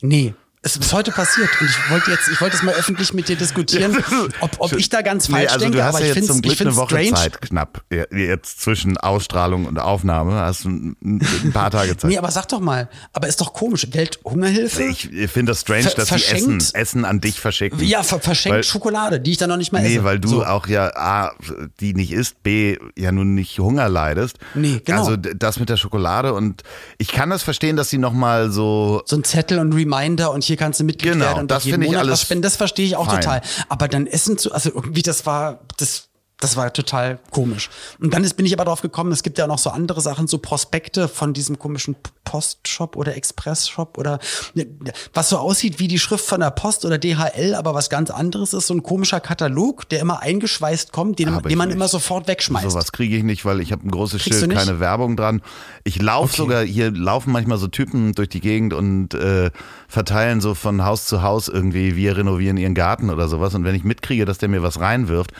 [0.00, 0.34] Nee.
[0.60, 3.36] Es ist heute passiert und ich wollte jetzt, ich wollte es mal öffentlich mit dir
[3.36, 3.96] diskutieren,
[4.40, 6.26] ob, ob ich da ganz falsch nee, also denke, du hast aber ja ich finde
[6.26, 7.14] zum es Glück ich eine Woche strange.
[7.14, 7.84] Zeit knapp.
[8.10, 12.10] Jetzt zwischen Ausstrahlung und Aufnahme hast du ein, ein paar Tage Zeit.
[12.10, 13.86] Nee, aber sag doch mal, aber ist doch komisch.
[13.92, 14.82] Welthungerhilfe?
[14.82, 17.78] ich finde das strange, Ver- dass sie Essen, Essen an dich verschicken.
[17.84, 20.04] ja, ver verschenkt Weil- Schokolade, die ich dann noch nicht mal Nee, esse.
[20.04, 20.44] weil du So.
[20.44, 21.32] auch ja A,
[21.80, 24.38] die nicht isst, B, ja nun nicht Hunger leidest.
[24.54, 24.98] Nee, genau.
[25.00, 26.62] Also das mit der Schokolade und
[26.98, 30.56] ich kann das verstehen, dass sie nochmal so so ein Zettel und Reminder und hier
[30.56, 32.42] kannst du Mitglied Genau, werden und das jeden finde ich Monat alles was spenden.
[32.42, 33.20] Das verstehe ich auch fein.
[33.20, 33.42] total.
[33.68, 36.07] Aber dann Essen zu, also irgendwie das war das
[36.40, 37.68] das war total komisch.
[38.00, 40.28] Und dann ist, bin ich aber drauf gekommen, es gibt ja noch so andere Sachen,
[40.28, 44.20] so Prospekte von diesem komischen Postshop oder Expressshop oder
[44.54, 44.66] ne,
[45.14, 48.52] was so aussieht wie die Schrift von der Post oder DHL, aber was ganz anderes
[48.52, 51.76] ist, so ein komischer Katalog, der immer eingeschweißt kommt, den, ich den man nicht.
[51.76, 52.70] immer sofort wegschmeißt.
[52.70, 55.42] Sowas kriege ich nicht, weil ich habe ein großes Kriegst Schild, keine Werbung dran.
[55.82, 56.36] Ich laufe Okay.
[56.36, 59.50] sogar, hier laufen manchmal so Typen durch die Gegend und äh,
[59.88, 63.54] verteilen so von Haus zu Haus irgendwie, wir renovieren ihren Garten oder sowas.
[63.54, 65.32] Und wenn ich mitkriege, dass der mir was reinwirft,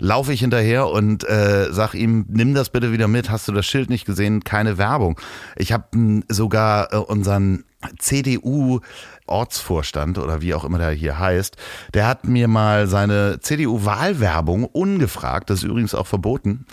[0.00, 3.30] laufe ich hinterher und äh, sag ihm, nimm das bitte wieder mit.
[3.30, 4.44] Hast du das Schild nicht gesehen?
[4.44, 5.20] Keine Werbung.
[5.56, 7.64] Ich habe sogar äh, unseren
[7.98, 8.80] CDU
[9.28, 11.56] Ortsvorstand oder wie auch immer der hier heißt,
[11.94, 16.66] der hat mir mal seine CDU-Wahlwerbung ungefragt, das ist übrigens auch verboten,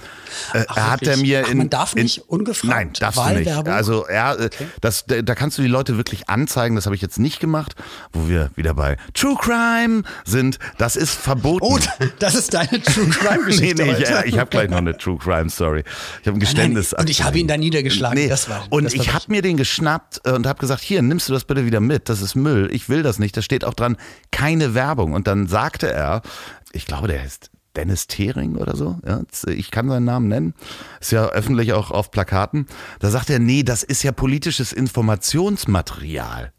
[0.53, 3.23] äh, Ach, hat er mir Ach, in, man darf nicht in, ungefragt Nein, darfst du
[3.23, 3.45] nicht.
[3.45, 3.73] Wahlwerbung?
[3.73, 4.49] Also er, äh,
[4.81, 6.75] das, da kannst du die Leute wirklich anzeigen.
[6.75, 7.75] Das habe ich jetzt nicht gemacht,
[8.13, 10.59] wo wir wieder bei True Crime sind.
[10.77, 11.65] Das ist verboten.
[11.65, 11.77] Oh,
[12.19, 15.49] das ist deine True Crime nee, nee, ich, ich habe gleich noch eine True Crime
[15.49, 15.83] Story.
[16.21, 16.93] Ich habe ein Geständnis.
[16.93, 18.17] und ich habe ihn da niedergeschlagen.
[18.17, 18.29] Nee.
[18.29, 20.94] Das war, und das war ich habe mir den geschnappt äh, und habe gesagt, hier,
[21.01, 23.65] nimmst du das bitte wieder mit, das ist Müll, ich will das nicht, da steht
[23.65, 23.97] auch dran,
[24.31, 25.13] keine Werbung.
[25.13, 26.21] Und dann sagte er,
[26.71, 30.53] ich glaube, der heißt Dennis Thering oder so, ja, ich kann seinen Namen nennen,
[30.99, 32.67] ist ja öffentlich auch auf Plakaten,
[32.99, 36.51] da sagt er, nee, das ist ja politisches Informationsmaterial.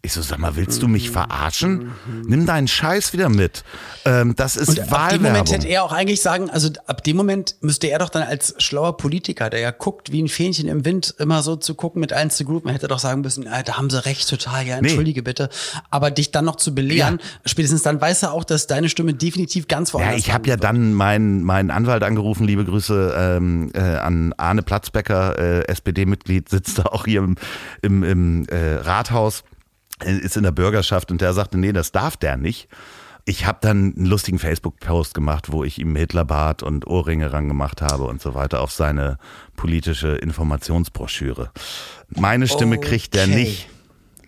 [0.00, 1.90] Ich so, sag mal, willst du mich verarschen?
[2.24, 3.64] Nimm deinen Scheiß wieder mit.
[4.04, 5.52] Ähm, das ist Und ab dem Moment Wahlwerbung.
[5.54, 8.96] hätte er auch eigentlich sagen, also ab dem Moment müsste er doch dann als schlauer
[8.96, 12.30] Politiker, der ja guckt wie ein Fähnchen im Wind, immer so zu gucken, mit allen
[12.30, 15.48] zu groupen, hätte doch sagen müssen, ah, da haben sie recht, total, ja, entschuldige bitte.
[15.90, 19.66] Aber dich dann noch zu belehren, spätestens dann weiß er auch, dass deine Stimme definitiv
[19.66, 23.80] ganz woanders Ja, ich habe ja dann meinen meinen Anwalt angerufen, liebe Grüße ähm, äh,
[23.80, 27.34] an Arne Platzbecker, äh, SPD-Mitglied, sitzt da auch hier im,
[27.82, 29.42] im, im äh, Rathaus,
[30.04, 32.68] ist in der Bürgerschaft und der sagte, nee, das darf der nicht.
[33.24, 38.04] Ich habe dann einen lustigen Facebook-Post gemacht, wo ich ihm Hitlerbart und Ohrringe rangemacht habe
[38.04, 39.18] und so weiter auf seine
[39.54, 41.50] politische Informationsbroschüre.
[42.08, 43.34] Meine Stimme kriegt der Okay.
[43.34, 43.68] nicht.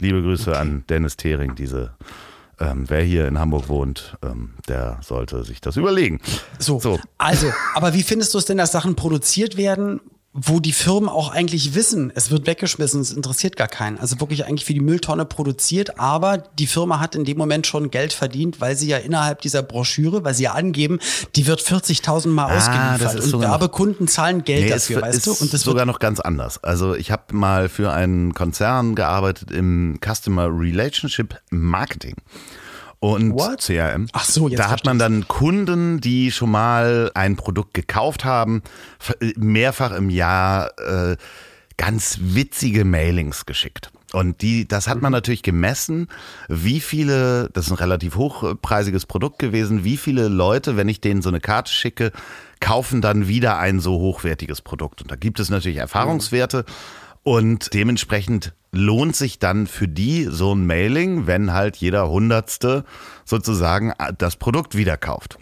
[0.01, 1.95] Liebe Grüße an Dennis Thering, diese
[2.59, 6.21] ähm, wer hier in Hamburg wohnt, ähm, der sollte sich das überlegen.
[6.59, 6.79] So.
[6.79, 7.01] So.
[7.17, 10.01] Also, aber wie findest du es denn, dass Sachen produziert werden,
[10.33, 13.99] wo die Firmen auch eigentlich wissen, es wird weggeschmissen, es interessiert gar keinen.
[13.99, 17.91] Also wirklich eigentlich für die Mülltonne produziert, aber die Firma hat in dem Moment schon
[17.91, 21.01] Geld verdient, weil sie ja innerhalb dieser Broschüre, weil sie ja angeben,
[21.35, 25.17] die wird 40.000 Mal Ah, ausgeliefert ist und Werbekunden zahlen Geld Nee, dafür, es weißt
[25.19, 25.45] ist du?
[25.45, 26.63] Und das sogar noch ganz anders.
[26.63, 32.15] Also ich habe mal für einen Konzern gearbeitet im Customer Relationship Marketing.
[33.01, 33.63] Und What?
[33.63, 34.09] CRM.
[34.13, 38.63] Ach so, jetzt Da hat man dann Kunden, die schon mal ein Produkt gekauft haben,
[39.01, 41.17] f- mehrfach im Jahr äh,
[41.79, 43.91] ganz witzige Mailings geschickt.
[44.13, 46.09] Und die, das hat man natürlich gemessen,
[46.49, 51.23] wie viele, das ist ein relativ hochpreisiges Produkt gewesen, wie viele Leute, wenn ich denen
[51.23, 52.13] so eine Karte schicke,
[52.61, 55.01] kaufen dann wieder ein so hochwertiges Produkt.
[55.01, 56.65] Und da gibt es natürlich Erfahrungswerte.
[57.23, 62.85] Und dementsprechend lohnt sich dann für die so ein Mailing, wenn halt jeder Hundertste
[63.25, 65.39] sozusagen das Produkt wieder kauft.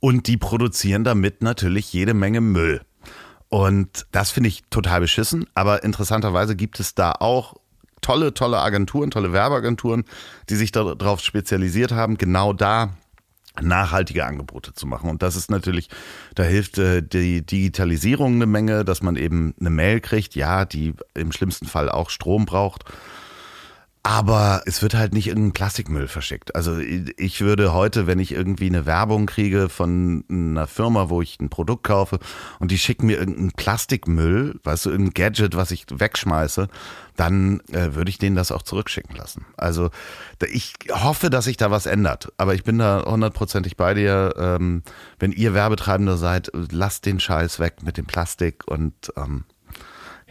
[0.00, 2.82] Und die produzieren damit natürlich jede Menge Müll.
[3.48, 5.46] Und das finde ich total beschissen.
[5.54, 7.54] Aber interessanterweise gibt es da auch
[8.02, 10.04] tolle, tolle Agenturen, tolle Werbeagenturen,
[10.48, 12.90] die sich darauf spezialisiert haben, genau da
[13.62, 15.10] nachhaltige Angebote zu machen.
[15.10, 15.88] Und das ist natürlich,
[16.34, 20.94] da hilft äh, die Digitalisierung eine Menge, dass man eben eine Mail kriegt, ja, die
[21.14, 22.84] im schlimmsten Fall auch Strom braucht.
[24.08, 26.54] Aber es wird halt nicht irgendein Plastikmüll verschickt.
[26.54, 31.40] Also ich würde heute, wenn ich irgendwie eine Werbung kriege von einer Firma, wo ich
[31.40, 32.20] ein Produkt kaufe
[32.60, 36.68] und die schicken mir irgendeinen Plastikmüll, weißt du, irgendein Gadget, was ich wegschmeiße,
[37.16, 39.44] dann äh, würde ich denen das auch zurückschicken lassen.
[39.56, 39.90] Also
[40.52, 42.32] ich hoffe, dass sich da was ändert.
[42.36, 44.36] Aber ich bin da hundertprozentig bei dir.
[44.38, 44.84] Ähm,
[45.18, 49.46] wenn ihr Werbetreibender seid, lasst den Scheiß weg mit dem Plastik und ähm,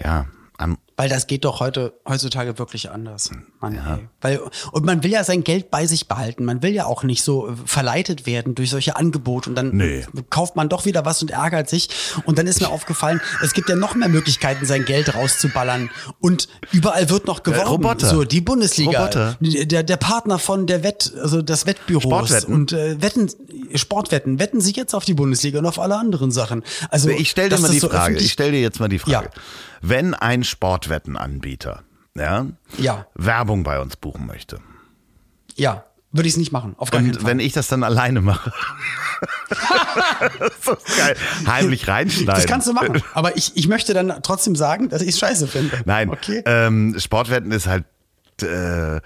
[0.02, 3.30] ja, am, Weil das geht doch heute, heutzutage wirklich anders.
[3.60, 4.08] Mann, ey.
[4.22, 4.40] Weil,
[4.72, 6.46] und man will ja sein Geld bei sich behalten.
[6.46, 10.06] Man will ja auch nicht so äh, verleitet werden durch solche Angebote und dann Nee.
[10.30, 11.90] kauft man doch wieder was und ärgert sich.
[12.24, 15.90] Und dann ist mir aufgefallen, es gibt ja noch mehr Möglichkeiten, sein Geld rauszuballern.
[16.22, 17.68] Und überall wird noch geworben.
[17.68, 18.08] Roboter.
[18.08, 19.00] So, die Bundesliga.
[19.02, 19.38] Roboter.
[19.42, 22.00] Der, der Partner von der Wett, also das Wettbüro.
[22.02, 22.54] Sportwetten.
[22.54, 23.30] Und äh, Wetten,
[23.76, 26.64] Sportwetten, wetten sich jetzt auf die Bundesliga und auf alle anderen Sachen.
[26.90, 28.18] Also, Ich stelle dir mal die so Frage.
[28.18, 29.26] Ich stelle dir jetzt mal die Frage.
[29.28, 29.42] Ja.
[29.82, 30.44] Wenn ein
[30.90, 31.84] Sportwettenanbieter
[32.18, 32.46] ja,
[32.78, 33.08] Ja.
[33.16, 34.60] Werbung bei uns buchen möchte
[35.56, 36.76] Ja, würde ich es nicht machen.
[36.78, 37.32] Auf gar keinen und Fall.
[37.32, 38.54] wenn ich das dann alleine mache,
[40.40, 41.16] das ist geil,
[41.46, 42.28] heimlich reinschneiden.
[42.28, 43.02] Das kannst du machen.
[43.14, 45.82] Aber ich, ich möchte dann trotzdem sagen, dass ich es scheiße finde.
[45.86, 46.42] Nein, Okay.
[46.46, 47.86] ähm, Sportwetten ist halt,
[48.42, 49.02] äh,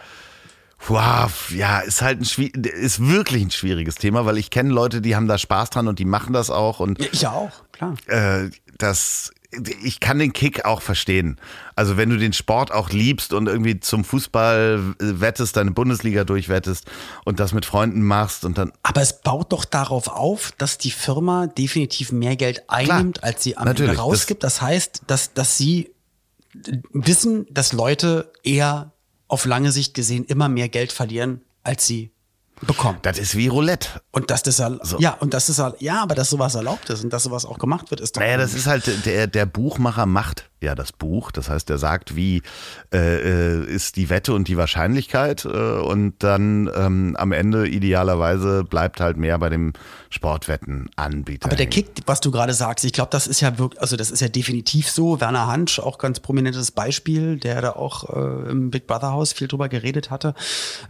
[0.87, 5.15] wow, ja, ist halt ein ist wirklich ein schwieriges Thema, weil ich kenne Leute, die
[5.15, 7.95] haben da Spaß dran und die machen das auch und Ich ja auch, klar.
[8.07, 11.39] äh, das ich kann den Kick auch verstehen.
[11.75, 16.85] Also wenn du den Sport auch liebst und irgendwie zum Fußball wettest, deine Bundesliga durchwettest
[17.25, 20.91] und das mit Freunden machst und dann Aber es baut doch darauf auf, dass die
[20.91, 23.67] Firma definitiv mehr Geld einnimmt, als sie am.
[23.67, 24.43] Ende rausgibt.
[24.43, 25.91] Das, heißt, dass, dass sie
[26.93, 28.91] wissen, dass Leute eher
[29.27, 32.11] auf lange Sicht gesehen immer mehr Geld verlieren, als sie
[32.61, 32.97] bekommen.
[33.01, 34.01] Das ist wie Roulette.
[34.11, 37.11] Und dass das erl- ja und das erl- ja, aber dass sowas erlaubt ist und
[37.13, 40.49] dass sowas auch gemacht wird, ist doch Naja, das ist halt, der, der Buchmacher macht
[40.61, 41.31] ja das Buch.
[41.31, 42.41] Das heißt, er sagt, wie
[42.93, 45.45] äh, äh, ist die Wette und die Wahrscheinlichkeit.
[45.45, 49.71] Äh, und dann ähm, am Ende idealerweise bleibt halt mehr bei dem
[50.09, 51.45] Sportwettenanbieter.
[51.45, 51.67] Aber der.
[51.67, 54.27] Kick, was du gerade sagst, ich glaube, das ist ja wirklich, also das ist ja
[54.27, 55.21] definitiv so.
[55.21, 59.47] Werner Hansch, auch ganz prominentes Beispiel, der da auch äh, im Big Brother Haus viel
[59.47, 60.33] drüber geredet hatte,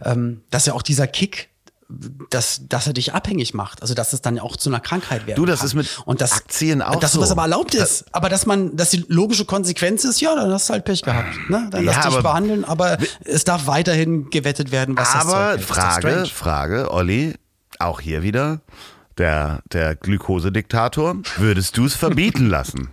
[0.04, 1.48] ähm, dass ja auch dieser Kick
[2.30, 3.82] dass, dass er dich abhängig macht.
[3.82, 5.66] Also dass es dann auch zu einer Krankheit werden Du, das kann.
[5.66, 7.18] ist mit und das, Aktien auch Dass so.
[7.18, 8.04] sowas aber erlaubt ist.
[8.12, 11.34] aber dass man, dass die logische Konsequenz ist, ja, dann hast du halt Pech gehabt.
[11.50, 11.68] Ne?
[11.70, 15.34] Dann Ja, lass dich aber- behandeln, aber es darf weiterhin gewettet werden, was das Zeug
[15.34, 15.54] Aber.
[15.56, 16.26] Ist doch Frage.
[16.32, 17.34] Frage, Olli,
[17.78, 18.60] auch hier wieder,
[19.18, 22.90] der, der Glukosediktator, würdest du es verbieten lassen?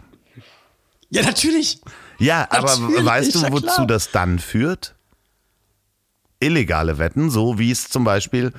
[1.09, 1.79] Ja, natürlich.
[2.19, 4.95] Ja, aber Natürlich, weißt du, ja wozu das dann führt?
[6.39, 8.51] Illegale Wetten, so wie es zum Beispiel,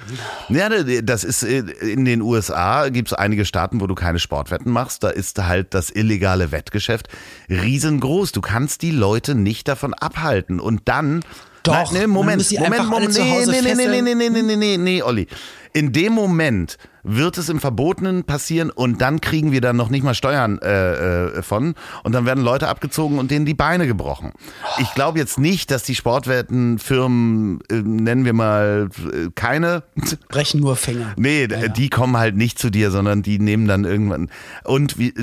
[0.49, 4.73] ja, das ist äh, in den USA gibt es einige Staaten, wo du keine Sportwetten
[4.73, 5.05] machst.
[5.05, 7.09] Da ist halt das illegale Wettgeschäft
[7.49, 8.33] riesengroß.
[8.33, 10.59] Du kannst die Leute nicht davon abhalten.
[10.59, 11.21] Und dann,
[11.63, 14.77] Doch, Nein, nee, Moment, Moment, Moment, zu nee, nee, nee, nee, nee, nee, nee, nee,
[14.77, 15.29] nee, Olli.
[15.73, 20.03] In dem Moment wird es im Verbotenen passieren und dann kriegen wir dann noch nicht
[20.03, 24.33] mal Steuern äh, äh, von und dann werden Leute abgezogen und denen die Beine gebrochen.
[24.79, 29.85] Ich glaube jetzt nicht, dass die Sportwettenfirmen, äh, nennen wir mal äh, keine,
[30.29, 31.13] Brechen nur Finger.
[31.17, 34.29] Nee, d- die kommen halt nicht zu dir, sondern die nehmen dann irgendwann.
[34.65, 35.15] Und wie,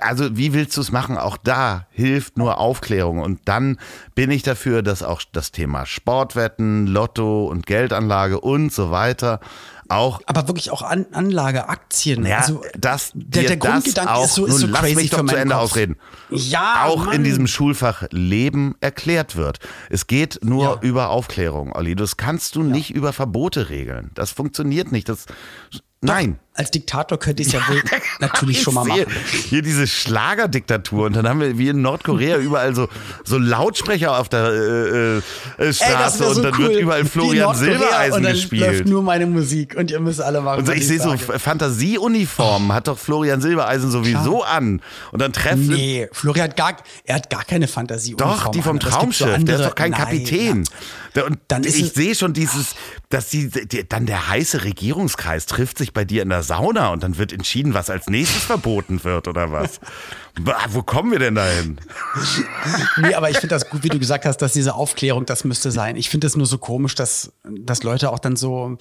[0.00, 1.16] also wie willst du es machen?
[1.16, 3.20] Auch da hilft nur Aufklärung.
[3.20, 3.78] Und dann
[4.14, 9.40] bin ich dafür, dass auch das Thema Sportwetten, Lotto und Geldanlage und so weiter
[9.88, 10.20] auch.
[10.26, 12.24] Aber wirklich auch An Anlage, Aktien.
[12.26, 15.24] Ja, also, das, der, der das Grundgedanke auch, ist so, ist so lass mich doch
[15.26, 15.64] zu Ende Kopf.
[15.64, 15.96] ausreden.
[16.30, 17.14] Ja, auch Mann.
[17.16, 19.58] in diesem Schulfach Leben erklärt wird.
[19.90, 20.78] Es geht nur Ja.
[20.82, 21.94] über Aufklärung, Olli.
[21.96, 24.10] Das kannst du nicht über Verbote regeln.
[24.14, 25.08] Das funktioniert nicht.
[25.08, 25.26] Das,
[26.00, 26.38] nein.
[26.54, 27.80] Als Diktator könnte ich es ja wohl
[28.18, 29.06] natürlich schon mal machen.
[29.48, 32.88] Hier diese Schlagerdiktatur und dann haben wir wie in Nordkorea überall so,
[33.24, 35.16] so Lautsprecher auf der äh,
[35.62, 38.66] äh, Straße wär und dann wird überall Florian Silbereisen und dann gespielt.
[38.66, 40.58] läuft nur meine Musik und ihr müsst alle machen.
[40.58, 41.16] Und so, ich sehe so.
[41.16, 44.82] Fantasieuniformen, hat doch Florian Silbereisen sowieso an.
[45.12, 48.16] Und dann treffen Nee, Florian hat gar, er hat gar keine Fantasie.
[48.16, 50.64] Doch, die vom Traumschiff, der ist doch kein Kapitän.
[50.64, 50.72] Der,
[51.26, 52.74] und Dann ich sehe schon dieses,
[53.08, 57.02] dass die, die, dann der heiße Regierungskreis trifft sich bei dir in der Sauna und
[57.02, 59.80] dann wird entschieden, was als nächstes verboten wird oder was.
[60.70, 61.80] Wo kommen wir denn dahin?
[62.98, 65.70] Nee, aber ich finde das gut, wie du gesagt hast, dass diese Aufklärung, das müsste
[65.70, 65.96] sein.
[65.96, 68.78] Ich finde es nur so komisch, dass, dass Leute auch dann so,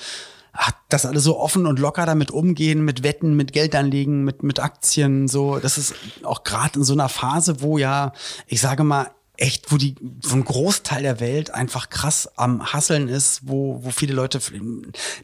[0.53, 4.59] ach, dass alle so offen und locker damit umgehen, mit Wetten, mit Geldanlegen, mit, mit
[4.59, 5.59] Aktien, so.
[5.59, 8.13] Das ist auch gerade in so einer Phase, wo ja,
[8.47, 13.07] ich sage mal, echt, wo die, so ein Großteil der Welt einfach krass am Hasseln
[13.07, 14.39] ist, wo, wo viele Leute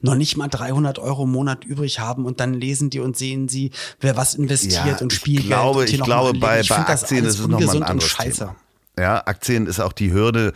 [0.02, 3.50] noch nicht mal 300 Euro im Monat übrig haben und dann lesen die und sehen
[3.50, 6.70] sie, wer was investiert und ich glaube, und hier ich noch mal glaube bei, Ich
[6.70, 8.40] bei Aktien ist es nochmal ein anderes scheiße.
[8.40, 8.56] Thema.
[8.98, 10.54] Ja, Aktien ist auch die Hürde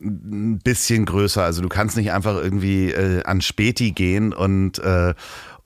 [0.00, 1.42] ein bisschen größer.
[1.42, 5.14] Also du kannst nicht einfach irgendwie äh, an Späti gehen und, äh,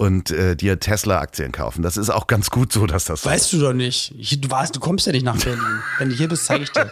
[0.03, 1.83] und äh, dir Tesla-Aktien kaufen.
[1.83, 4.13] Das ist auch ganz gut so, dass das so Weißt du doch nicht.
[4.19, 5.63] Ich, du weißt, du kommst ja nicht nach Berlin.
[5.99, 6.91] Wenn du hier bist, zeige ich dir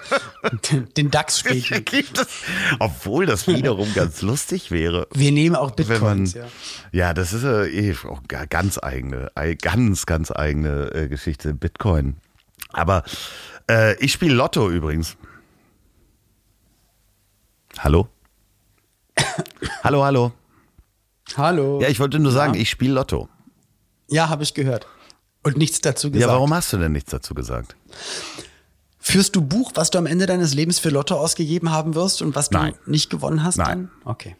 [0.71, 1.81] den, den DAX später.
[2.79, 5.09] Obwohl das wiederum ganz lustig wäre.
[5.13, 6.35] Wir nehmen auch Wenn man, Bitcoins.
[6.35, 6.45] ja.
[6.93, 11.53] ja, das ist äh, eh auch ga- ganz eigene, ei- ganz, ganz eigene äh, Geschichte,
[11.53, 12.17] Bitcoin.
[12.73, 13.03] Aber
[13.69, 15.17] äh, ich spiele Lotto übrigens.
[17.79, 18.09] Hallo?
[19.83, 20.33] hallo, hallo.
[21.37, 21.81] Hallo.
[21.81, 23.29] Ja, ich wollte nur sagen, ich spiele Lotto.
[24.09, 24.87] Ja, habe ich gehört.
[25.43, 26.29] Und nichts dazu gesagt.
[26.29, 27.77] Ja, warum hast du denn nichts dazu gesagt?
[28.99, 32.35] Führst du Buch, was du am Ende deines Lebens für Lotto ausgegeben haben wirst und
[32.37, 32.75] was du Nein.
[32.87, 33.57] nicht gewonnen hast?
[33.57, 33.67] Nein.
[33.67, 33.91] Dann?
[34.05, 34.37] Okay.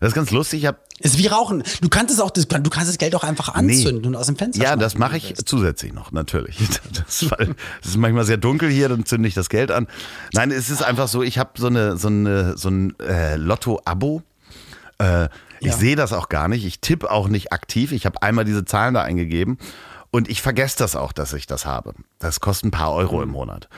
[0.00, 0.60] Das ist ganz lustig.
[0.62, 1.62] Ich hab, Ist wie Rauchen.
[1.80, 4.36] Du kannst es auch, das- du kannst das Geld auch einfach anzünden und aus dem
[4.36, 6.58] Fenster ja, das mache ich zusätzlich noch, natürlich.
[6.92, 9.86] Das, weil, es ist manchmal sehr dunkel hier, dann zünde ich das Geld an.
[10.34, 14.22] Nein, es ist einfach so, ich habe so, eine, so, eine, so ein äh, Lotto-Abo.
[14.98, 15.28] Äh,
[15.64, 15.78] ich Ja.
[15.78, 16.64] sehe das auch gar nicht.
[16.64, 17.92] Ich tippe auch nicht aktiv.
[17.92, 19.58] Ich habe einmal diese Zahlen da eingegeben
[20.10, 21.94] und ich vergesse das auch, dass ich das habe.
[22.18, 23.68] Das kostet ein paar Euro im Monat.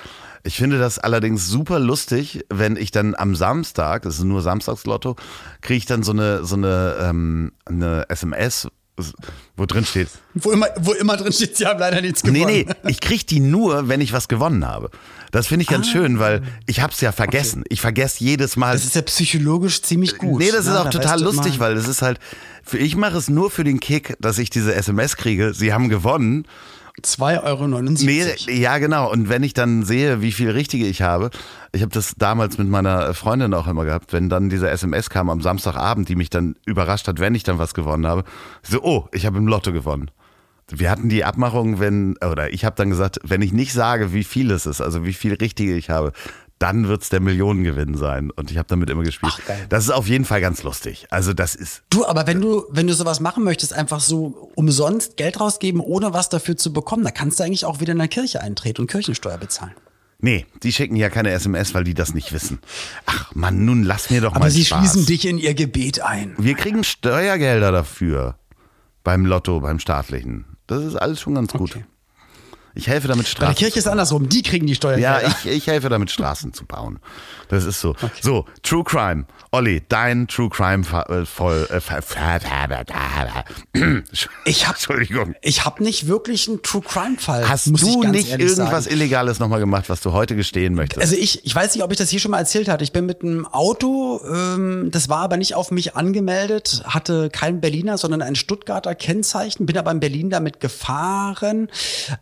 [0.43, 5.17] Ich finde das allerdings super lustig, wenn ich dann am Samstag, das ist nur Samstagslotto,
[5.61, 8.69] kriege ich dann so eine, so eine, ähm, eine SMS,
[9.57, 12.75] wo drin steht, Wo immer, wo immer drin steht, sie haben leider nichts Nee, gewonnen.
[12.85, 14.91] nee, ich krieg die nur, wenn ich was gewonnen habe.
[15.33, 15.73] Das finde ich Ah.
[15.73, 17.65] ganz schön, weil ich hab's ja vergessen.
[17.69, 18.73] Ich vergesse jedes Mal.
[18.75, 20.41] Das ist ja psychologisch ziemlich gut.
[20.41, 20.81] nee, das ist ne?
[20.81, 22.19] auch Da total lustig, immer- weil das ist halt,
[22.63, 25.89] für, ich mache es nur für den Kick, dass ich diese SMS kriege, sie haben
[25.89, 26.47] gewonnen
[27.03, 27.67] 2,79 Euro.
[28.49, 29.11] Nee, ja, genau.
[29.13, 31.31] Und wenn ich dann sehe, wie viel richtige ich habe,
[31.73, 35.29] ich habe das damals mit meiner Freundin auch immer gehabt, wenn dann diese SMS kam
[35.29, 38.25] am Samstagabend, die mich dann überrascht hat, wenn ich dann was gewonnen habe,
[38.63, 40.11] so, oh, ich habe im Lotto gewonnen.
[40.71, 44.25] Wir hatten die Abmachung, wenn, oder ich habe dann gesagt, wenn ich nicht sage, wie
[44.25, 46.13] viel es ist, also wie viel richtige ich habe,
[46.59, 48.31] dann wird's der Millionengewinn sein.
[48.31, 49.35] Und ich habe damit immer gespielt.
[49.37, 49.55] Ach.
[49.69, 51.07] Das ist auf jeden Fall ganz lustig.
[51.11, 51.83] Also das ist.
[51.91, 56.15] Du, aber wenn du, wenn du sowas machen möchtest, einfach so umsonst Geld rausgeben, ohne
[56.15, 58.91] was dafür zu bekommen, da kannst du eigentlich auch wieder in der Kirche eintreten und
[58.91, 59.75] Kirchensteuer bezahlen.
[60.19, 62.59] Nee, die schicken ja keine SMS, weil die das nicht wissen.
[63.05, 64.79] Ach Mann, nun lass mir doch Aber mal sie Spaß.
[64.79, 66.35] schließen dich in ihr Gebet ein.
[66.39, 68.37] Wir kriegen Steuergelder dafür.
[69.05, 70.47] Beim Lotto, beim staatlichen.
[70.67, 71.79] Das ist alles schon ganz gut.
[72.77, 72.81] Okay.
[72.81, 73.55] Ich helfe damit Bei der Straßen.
[73.57, 75.23] Kirche ist andersrum, die kriegen die Steuergelder.
[75.23, 76.99] Ja, ich, ich helfe damit Straßen zu bauen.
[77.49, 77.95] Das ist so.
[78.21, 79.25] So, True Crime.
[79.53, 81.69] Olli, dein True Crime voll.
[81.71, 81.81] Äh,
[84.45, 85.35] Ich hab- Entschuldigung.
[85.43, 87.49] Ich habe nicht wirklich einen True Crime Fall.
[87.49, 88.95] Hast du nicht irgendwas sagen.
[88.95, 91.01] Illegales nochmal gemacht, was du heute gestehen möchtest?
[91.01, 92.85] Also ich, ich weiß nicht, ob ich das hier schon mal erzählt hatte.
[92.85, 97.61] Ich bin mit einem Auto, ähm, das war aber nicht auf mich angemeldet, hatte kein
[97.61, 101.69] Berliner, sondern ein Stuttgarter Kennzeichen, bin aber in Berlin damit gefahren.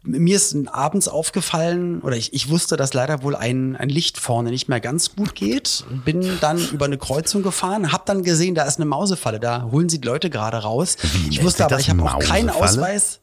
[0.02, 4.50] Mir ist abends aufgefallen, oder ich, ich wusste, dass leider wohl ein, ein Licht vorne
[4.50, 5.84] nicht mehr ganz gut geht.
[6.04, 9.88] Bin dann über eine Kreuzung gefahren, hab dann gesehen, da ist eine Mausefalle, da holen
[9.88, 10.96] sie die Leute gerade raus.
[11.02, 12.50] Wie ich wusste aber, ich habe auch keinen?
[12.50, 13.20] Ausweis.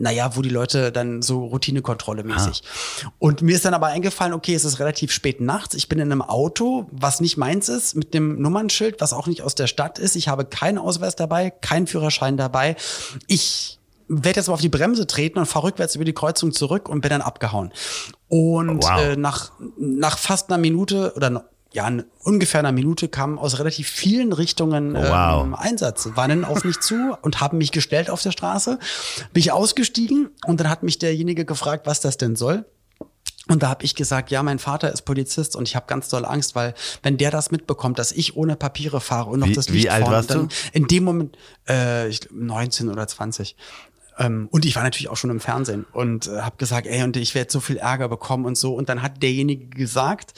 [0.00, 2.62] Naja, wo die Leute dann so Routinekontrolle mäßig.
[3.18, 5.74] Und mir ist dann aber eingefallen, okay, es ist relativ spät nachts.
[5.74, 9.42] Ich bin in einem Auto, was nicht meins ist, mit dem Nummernschild, was auch nicht
[9.42, 10.14] aus der Stadt ist.
[10.14, 12.76] Ich habe keinen Ausweis dabei, keinen Führerschein dabei.
[13.26, 13.77] Ich
[14.08, 17.00] werde jetzt mal auf die Bremse treten und fahre rückwärts über die Kreuzung zurück und
[17.02, 17.72] bin dann abgehauen.
[18.28, 19.00] Und Wow.
[19.00, 21.90] äh, nach, nach fast einer Minute oder ja,
[22.24, 25.44] ungefähr einer Minute kam aus relativ vielen Richtungen Wow.
[25.44, 28.78] ähm, Einsatz, waren auf mich zu und haben mich gestellt auf der Straße.
[29.34, 32.64] Bin ich ausgestiegen und dann hat mich derjenige gefragt, was das denn soll.
[33.50, 36.26] Und da habe ich gesagt, ja, mein Vater ist Polizist und ich habe ganz doll
[36.26, 39.68] Angst, weil wenn der das mitbekommt, dass ich ohne Papiere fahre und noch Wie- das
[39.68, 40.48] wie Licht alt vorne, warst du?
[40.74, 43.56] in dem Moment äh, ich, 19 oder 20.
[44.18, 47.16] Ähm, und ich war natürlich auch schon im Fernsehen und äh, habe gesagt, ey, und
[47.16, 48.74] ich werde so viel Ärger bekommen und so.
[48.74, 50.34] Und dann hat derjenige gesagt,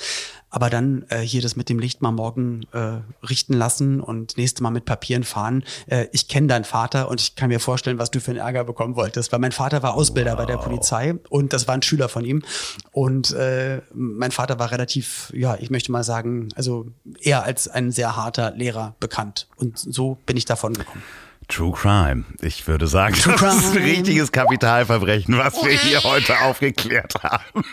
[0.50, 4.62] aber dann äh, hier das mit dem Licht mal morgen äh, richten lassen und nächste
[4.62, 5.64] Mal mit Papieren fahren.
[5.86, 8.64] Äh, ich kenne deinen Vater und ich kann mir vorstellen, was du für einen Ärger
[8.64, 12.08] bekommen wolltest, weil mein Vater war Ausbilder bei der Polizei und das war ein Schüler
[12.08, 12.42] von ihm.
[12.90, 16.86] Und äh, mein Vater war relativ, ja, ich möchte mal sagen, also
[17.20, 19.46] eher als ein sehr harter Lehrer bekannt.
[19.56, 21.02] Und so bin ich davon gekommen.
[21.50, 22.24] True Crime.
[22.40, 23.84] Ich würde sagen, das ist ein Crime.
[23.84, 27.64] richtiges Kapitalverbrechen, was wir hier heute aufgeklärt haben.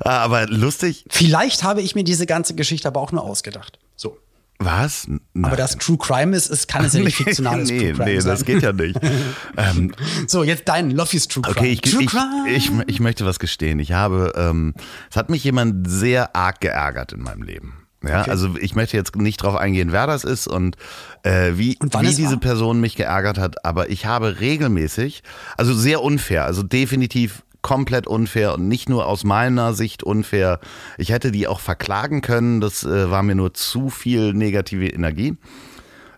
[0.00, 1.04] Ah, aber lustig.
[1.08, 3.78] Vielleicht habe ich mir diese ganze Geschichte aber auch nur ausgedacht.
[3.96, 4.18] So.
[4.58, 5.06] Was?
[5.06, 5.44] Nein.
[5.44, 8.20] Aber das True Crime ist, ist kann es ja nicht fiktionales nee, True Crime nee,
[8.20, 8.30] sein.
[8.30, 8.98] das geht ja nicht.
[9.56, 9.92] ähm,
[10.26, 11.56] So, jetzt dein Loffys True Crime.
[11.58, 12.48] Okay, ich, True ich, Crime.
[12.48, 13.78] ich, ich möchte was gestehen.
[13.80, 14.74] Ich habe, ähm,
[15.10, 17.85] es hat mich jemand sehr arg geärgert in meinem Leben.
[18.06, 18.30] Ja, Okay.
[18.30, 20.76] also ich möchte jetzt nicht drauf eingehen, wer das ist und
[21.22, 22.40] äh, wie, Und wie es diese war?
[22.40, 25.22] Person mich geärgert hat, aber ich habe regelmäßig,
[25.56, 30.60] also sehr unfair, also definitiv komplett unfair und nicht nur aus meiner Sicht unfair.
[30.98, 35.36] Ich hätte die auch verklagen können, das äh, war mir nur zu viel negative Energie.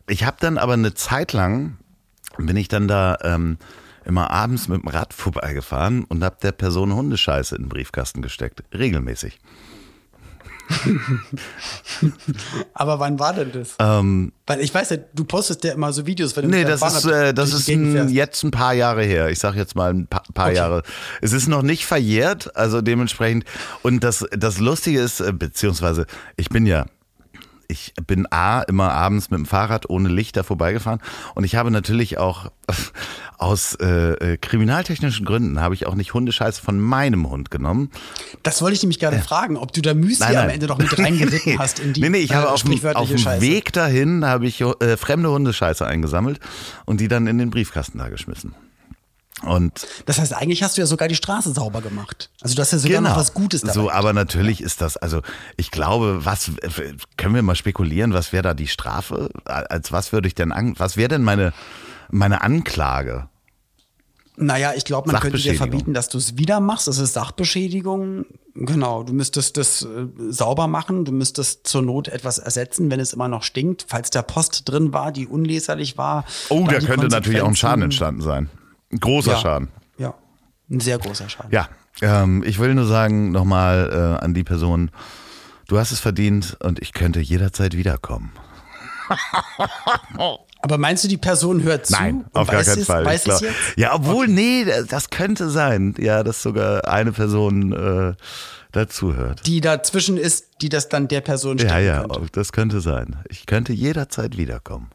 [0.08, 1.78] Ich habe dann aber eine Zeit lang,
[2.36, 3.56] bin ich dann da ähm,
[4.04, 8.62] immer abends mit dem Rad vorbeigefahren und habe der Person Hundescheiße in den Briefkasten gesteckt.
[8.72, 9.38] Regelmäßig.
[12.74, 13.74] Aber wann war denn das?
[13.78, 16.82] Ähm, Weil ich weiß ja, du postest ja immer so Videos, wenn du nee, das
[16.82, 19.30] ist, äh, das ist ein, jetzt ein paar Jahre her.
[19.30, 20.56] Ich sag jetzt mal ein pa paar Okay.
[20.56, 20.82] Jahre.
[21.20, 23.44] Es ist noch nicht verjährt, also dementsprechend.
[23.82, 26.06] Und das, das Lustige ist, äh, beziehungsweise
[26.36, 26.86] ich bin ja
[27.68, 31.00] ich bin A, immer abends mit dem Fahrrad ohne Lichter vorbeigefahren
[31.34, 32.50] und ich habe natürlich auch
[33.38, 37.90] aus äh, äh, kriminaltechnischen Gründen habe ich auch nicht Hundescheiße von meinem Hund genommen.
[38.42, 40.44] Das wollte ich nämlich gerade fragen, ob du da Müsli Nein, nein.
[40.44, 42.96] am Ende noch mit reingeritten hast in die nee, nee, ich habe äh, auf dem,
[42.96, 43.40] auf dem.
[43.40, 46.40] Weg dahin habe ich äh, fremde Hundescheiße eingesammelt
[46.86, 48.54] und die dann in den Briefkasten da geschmissen.
[49.42, 52.30] Und Das heißt, eigentlich hast du ja sogar die Straße sauber gemacht.
[52.40, 53.10] Also du hast ja sogar genau.
[53.10, 53.72] noch was Gutes dabei.
[53.72, 55.22] So, aber natürlich ist das, also
[55.56, 56.50] ich glaube, was
[57.16, 59.30] können wir mal spekulieren, was wäre da die Strafe?
[59.44, 61.52] Als was würde ich denn an, was wäre denn meine
[62.10, 63.28] meine Anklage?
[64.40, 66.86] Naja, ich glaube, man könnte dir verbieten, dass du es wieder machst.
[66.86, 68.24] Das ist Sachbeschädigung.
[68.54, 71.04] Genau, du müsstest das äh, sauber machen.
[71.04, 73.86] Du müsstest zur Not etwas ersetzen, wenn es immer noch stinkt.
[73.88, 76.24] Falls da Post drin war, die unleserlich war.
[76.50, 78.48] Oh, da könnte natürlich auch ein Schaden entstanden sein.
[78.92, 79.38] Ein großer Ja.
[79.38, 79.68] Schaden.
[79.98, 80.14] Ja,
[80.70, 81.50] ein sehr großer Schaden.
[81.52, 81.68] Ja,
[82.00, 84.90] ähm, ich will nur sagen nochmal äh, an die Person,
[85.66, 88.32] du hast es verdient und ich könnte jederzeit wiederkommen.
[90.60, 91.92] Aber meinst du, die Person hört zu?
[91.94, 93.04] Nein, auf gar weiß keinen es, Fall.
[93.04, 93.54] Weiß es jetzt?
[93.76, 95.94] Ja, obwohl, nee, das könnte sein.
[95.98, 98.14] Ja, dass sogar eine Person äh,
[98.72, 99.46] dazuhört.
[99.46, 102.26] Die dazwischen ist, die das dann der Person Ja, stecken ja, könnte.
[102.32, 103.16] das könnte sein.
[103.28, 104.90] Ich könnte jederzeit wiederkommen.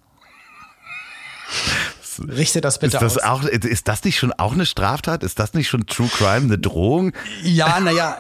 [2.20, 3.44] Richte das bitte Ist das, aus.
[3.44, 5.24] auch, ist das nicht schon auch eine Straftat?
[5.24, 7.14] Ist das nicht schon True Crime, eine Drohung?
[7.44, 8.18] Ja, naja,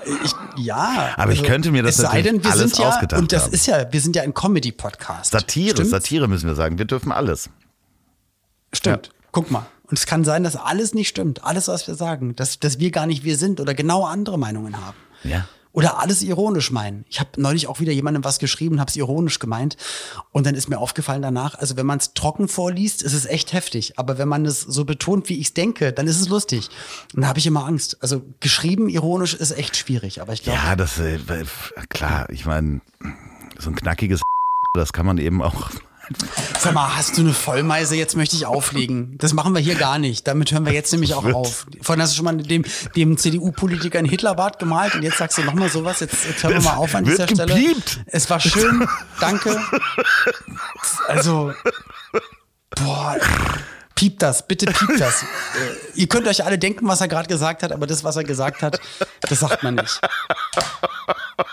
[0.58, 1.14] ja.
[1.16, 3.22] also Aber ich könnte mir das es sei denn, natürlich wir alles sind ja, ausgedacht
[3.22, 3.54] Und das haben.
[3.54, 5.32] ist ja, wir sind ja ein Comedy-Podcast.
[5.32, 5.89] Satire, Stimmt?
[5.89, 6.78] Satire müssen wir sagen.
[6.78, 7.50] Wir dürfen alles.
[8.74, 9.12] Stimmt.
[9.32, 9.66] Guck mal.
[9.88, 11.44] Und es kann sein, dass alles nicht stimmt.
[11.44, 12.36] Alles, was wir sagen.
[12.36, 14.98] Dass, dass wir gar nicht wir sind oder genau andere Meinungen haben.
[15.24, 15.46] Ja.
[15.74, 17.03] Oder alles ironisch meinen.
[17.09, 19.76] Ich habe neulich auch wieder jemandem was geschrieben, habe es ironisch gemeint.
[20.32, 23.53] Und dann ist mir aufgefallen danach, also wenn man es trocken vorliest, ist es echt
[23.53, 23.97] heftig.
[23.97, 26.69] Aber wenn man es so betont, wie ich es denke, dann ist es lustig.
[27.15, 27.97] Und da habe ich immer Angst.
[28.01, 30.21] Also geschrieben ironisch ist echt schwierig.
[30.21, 31.17] Aber ich glaube, Ja, das, äh,
[31.89, 32.82] klar, ich meine,
[33.57, 34.21] so ein knackiges
[34.76, 35.69] das kann man eben auch.
[36.60, 37.95] Sag mal, hast du eine Vollmeise?
[37.95, 39.18] Jetzt möchte ich auflegen.
[39.18, 40.28] Das machen wir hier gar nicht.
[40.28, 41.66] Damit hören wir jetzt nämlich auch auf.
[41.82, 45.43] Vorhin hast du schon mal dem, dem CDU-Politiker einen Hitlerbart gemalt und jetzt sagst du
[45.43, 45.99] nochmal sowas.
[46.01, 47.54] Jetzt, jetzt hören wir mal auf an dieser Stelle.
[47.54, 48.01] gebliept.
[48.08, 48.88] Es war schön.
[49.20, 49.60] Danke.
[51.08, 51.54] Also,
[52.72, 53.18] boah.
[53.95, 55.22] Piept das, bitte piept das.
[55.22, 55.26] Äh,
[55.95, 58.64] ihr könnt euch alle denken, was er gerade gesagt hat, aber das, was er gesagt
[58.64, 58.80] hat,
[59.22, 60.01] das sagt man nicht.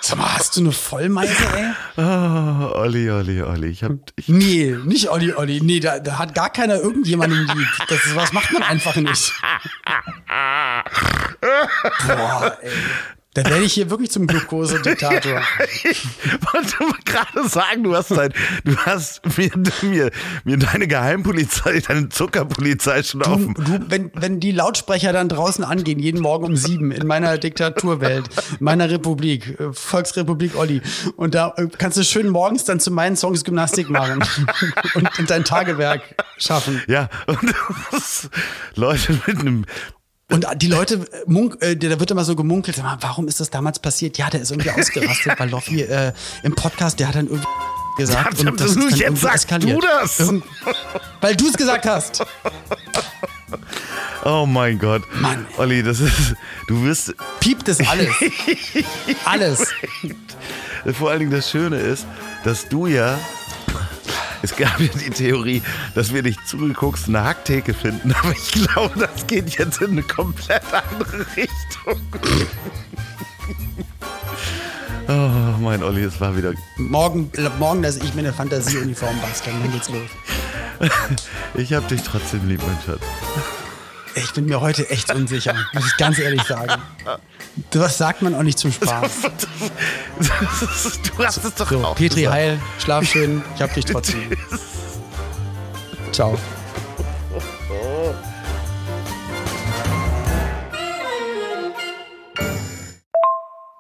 [0.00, 1.72] Sag mal, hast du eine Vollmeise, ey?
[1.96, 3.68] Oh, Olli, Olli, Olli.
[3.68, 5.60] Ich hab, ich, Nee, nicht Olli Olli.
[5.62, 7.68] Nee, da, da hat gar keiner irgendjemanden lieb.
[7.88, 9.32] Das ist, was macht man einfach nicht.
[12.06, 12.70] Boah, ey.
[13.34, 15.40] Da werde ich hier wirklich zum Glukose-Diktator.
[16.52, 18.32] wollte mal gerade sagen, du hast dein,
[18.64, 19.50] du hast mir,
[19.82, 20.10] mir,
[20.42, 23.54] mir deine Geheimpolizei, deine Zuckerpolizei schon Du, offen.
[23.54, 28.28] du, wenn, wenn die Lautsprecher dann draußen angehen, jeden Morgen um sieben in meiner Diktaturwelt,
[28.58, 30.82] in meiner Republik, äh, Volksrepublik Olli,
[31.14, 34.24] und da äh, kannst du schön morgens dann zu meinen Songs Gymnastik machen
[34.94, 36.02] und, und dein Tagewerk
[36.36, 36.82] schaffen.
[36.88, 37.38] Ja, und
[37.92, 38.28] das,
[38.74, 39.66] Leute mit einem
[40.30, 43.40] Und die Leute, äh, munk, äh, da wird immer so gemunkelt, sag mal, warum ist
[43.40, 44.16] das damals passiert?
[44.18, 46.12] Ja, der ist irgendwie ausgerastet, weil Loffi äh,
[46.42, 47.46] im Podcast, der hat dann irgendwie
[47.96, 49.76] gesagt Ja, und das ist jetzt irgendwie sagst eskaliert.
[49.76, 50.20] du das.
[50.20, 50.44] Irgend-
[51.20, 52.24] Weil du es gesagt hast.
[54.24, 55.02] Oh mein Gott.
[55.20, 55.46] Mann.
[55.56, 56.34] Olli, das ist,
[56.68, 58.10] du wirst, Piept es alles.
[59.24, 59.66] alles.
[60.92, 62.06] vor allen Dingen das Schöne ist,
[62.44, 63.18] dass du ja,
[64.42, 65.62] es gab ja die Theorie,
[65.94, 70.02] dass wir dich zugeguckst eine Hacktheke finden, aber ich glaube, das geht jetzt in eine
[70.02, 72.00] komplett andere Richtung.
[75.08, 79.72] Oh, mein Olli, es war wieder, Morgen, morgen lasse ich mir eine Fantasieuniform basteln, dann
[79.72, 80.08] geht's los.
[81.54, 83.02] ich hab dich trotzdem lieb, mein Schatz.
[84.14, 86.80] Ich bin mir heute echt unsicher, muss ich ganz ehrlich sagen.
[87.70, 89.10] Das sagt man auch nicht zum Spaß.
[91.16, 92.34] Du hast es doch So, auch Petri, gesagt.
[92.34, 94.30] heil, schlaf schön, ich hab dich trotzdem.
[96.12, 96.36] Ciao.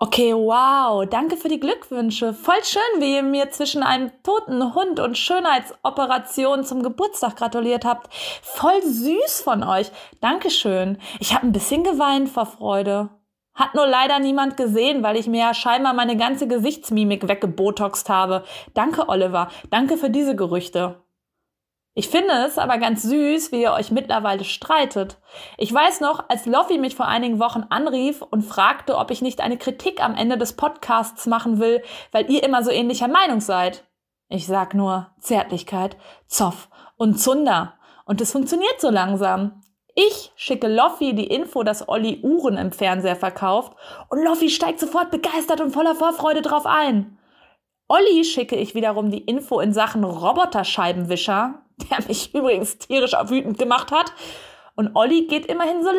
[0.02, 2.32] Okay, wow, danke für die Glückwünsche.
[2.32, 8.12] Voll schön, wie ihr mir zwischen einem toten Hund und Schönheitsoperation zum Geburtstag gratuliert habt.
[8.42, 9.90] Voll süß von euch.
[10.22, 10.96] Dankeschön.
[11.20, 13.10] Ich habe ein bisschen geweint vor Freude.
[13.54, 18.44] Hat nur leider niemand gesehen, weil ich mir ja scheinbar meine ganze Gesichtsmimik weggebotoxt habe.
[18.74, 19.48] Danke, Oliver.
[19.70, 21.02] Danke für diese Gerüchte.
[21.94, 25.18] Ich finde es aber ganz süß, wie ihr euch mittlerweile streitet.
[25.58, 29.40] Ich weiß noch, als Loffi mich vor einigen Wochen anrief und fragte, ob ich nicht
[29.40, 31.82] eine Kritik am Ende des Podcasts machen will,
[32.12, 33.84] weil ihr immer so ähnlicher Meinung seid.
[34.28, 35.96] Ich sag nur Zärtlichkeit,
[36.28, 37.74] Zoff und Zunder.
[38.04, 39.59] Und es funktioniert so langsam.
[39.94, 43.72] Ich schicke Loffi die Info, dass Olli Uhren im Fernseher verkauft
[44.08, 47.18] und Loffi steigt sofort begeistert und voller Vorfreude drauf ein.
[47.88, 53.90] Olli schicke ich wiederum die Info in Sachen Roboterscheibenwischer, der mich übrigens tierisch wütend gemacht
[53.90, 54.12] hat.
[54.76, 55.90] Und Olli geht immerhin so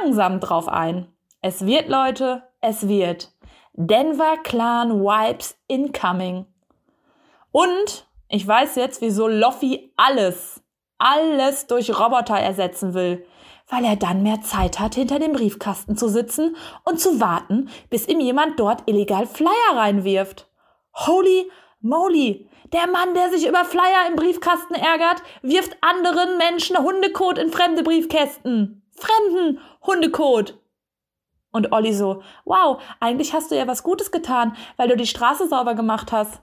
[0.00, 1.08] langsam drauf ein.
[1.42, 3.30] Es wird, Leute, es wird.
[3.74, 6.46] Denver Clan Wipes incoming.
[7.52, 10.63] Und ich weiß jetzt, wieso Loffi alles,
[10.98, 13.26] alles durch Roboter ersetzen will.
[13.68, 18.06] Weil er dann mehr Zeit hat, hinter dem Briefkasten zu sitzen und zu warten, bis
[18.06, 20.50] ihm jemand dort illegal Flyer reinwirft.
[20.94, 22.48] Holy moly!
[22.72, 27.82] Der Mann, der sich über Flyer im Briefkasten ärgert, wirft anderen Menschen Hundekot in fremde
[27.82, 28.82] Briefkästen.
[28.96, 30.58] Fremden Hundekot.
[31.52, 35.46] Und Olli so, wow, eigentlich hast du ja was Gutes getan, weil du die Straße
[35.46, 36.42] sauber gemacht hast.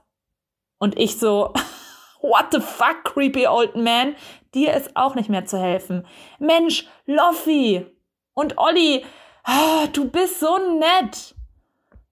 [0.78, 1.52] Und ich so,
[2.22, 4.14] what the fuck, creepy old man?
[4.54, 6.06] Dir ist auch nicht mehr zu helfen.
[6.38, 7.86] Mensch, Loffi
[8.34, 9.04] und Olli,
[9.44, 11.34] ah, du bist so nett.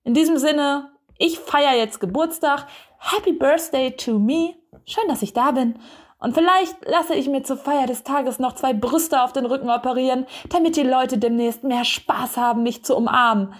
[0.04, 2.66] In diesem Sinne, ich feiere jetzt Geburtstag.
[2.98, 4.54] Happy Birthday to me.
[4.86, 5.78] Schön, dass ich da bin.
[6.18, 9.70] Und vielleicht lasse ich mir zur Feier des Tages noch zwei Brüste auf den Rücken
[9.70, 13.54] operieren, damit die Leute demnächst mehr Spaß haben, mich zu umarmen,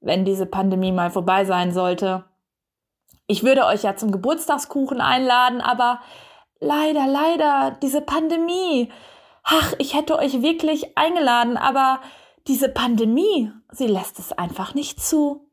[0.00, 2.24] wenn diese Pandemie mal vorbei sein sollte.
[3.26, 6.00] Ich würde euch ja zum Geburtstagskuchen einladen, aber
[6.60, 8.92] leider, leider, diese Pandemie.
[9.42, 12.00] Ach, ich hätte euch wirklich eingeladen, aber
[12.46, 15.48] diese Pandemie, sie lässt es einfach nicht zu.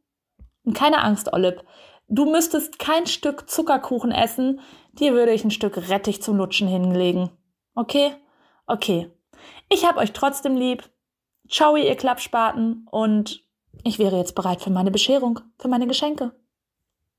[0.63, 1.63] Und keine Angst, Olip.
[2.07, 4.59] Du müsstest kein Stück Zuckerkuchen essen,
[4.93, 7.31] dir würde ich ein Stück Rettich zum Lutschen hinlegen.
[7.75, 8.13] Okay?
[8.67, 9.09] Okay.
[9.69, 10.89] Ich hab euch trotzdem lieb.
[11.49, 12.87] Ciao, ihr Klappspaten.
[12.91, 13.43] Und
[13.83, 16.33] ich wäre jetzt bereit für meine Bescherung, für meine Geschenke.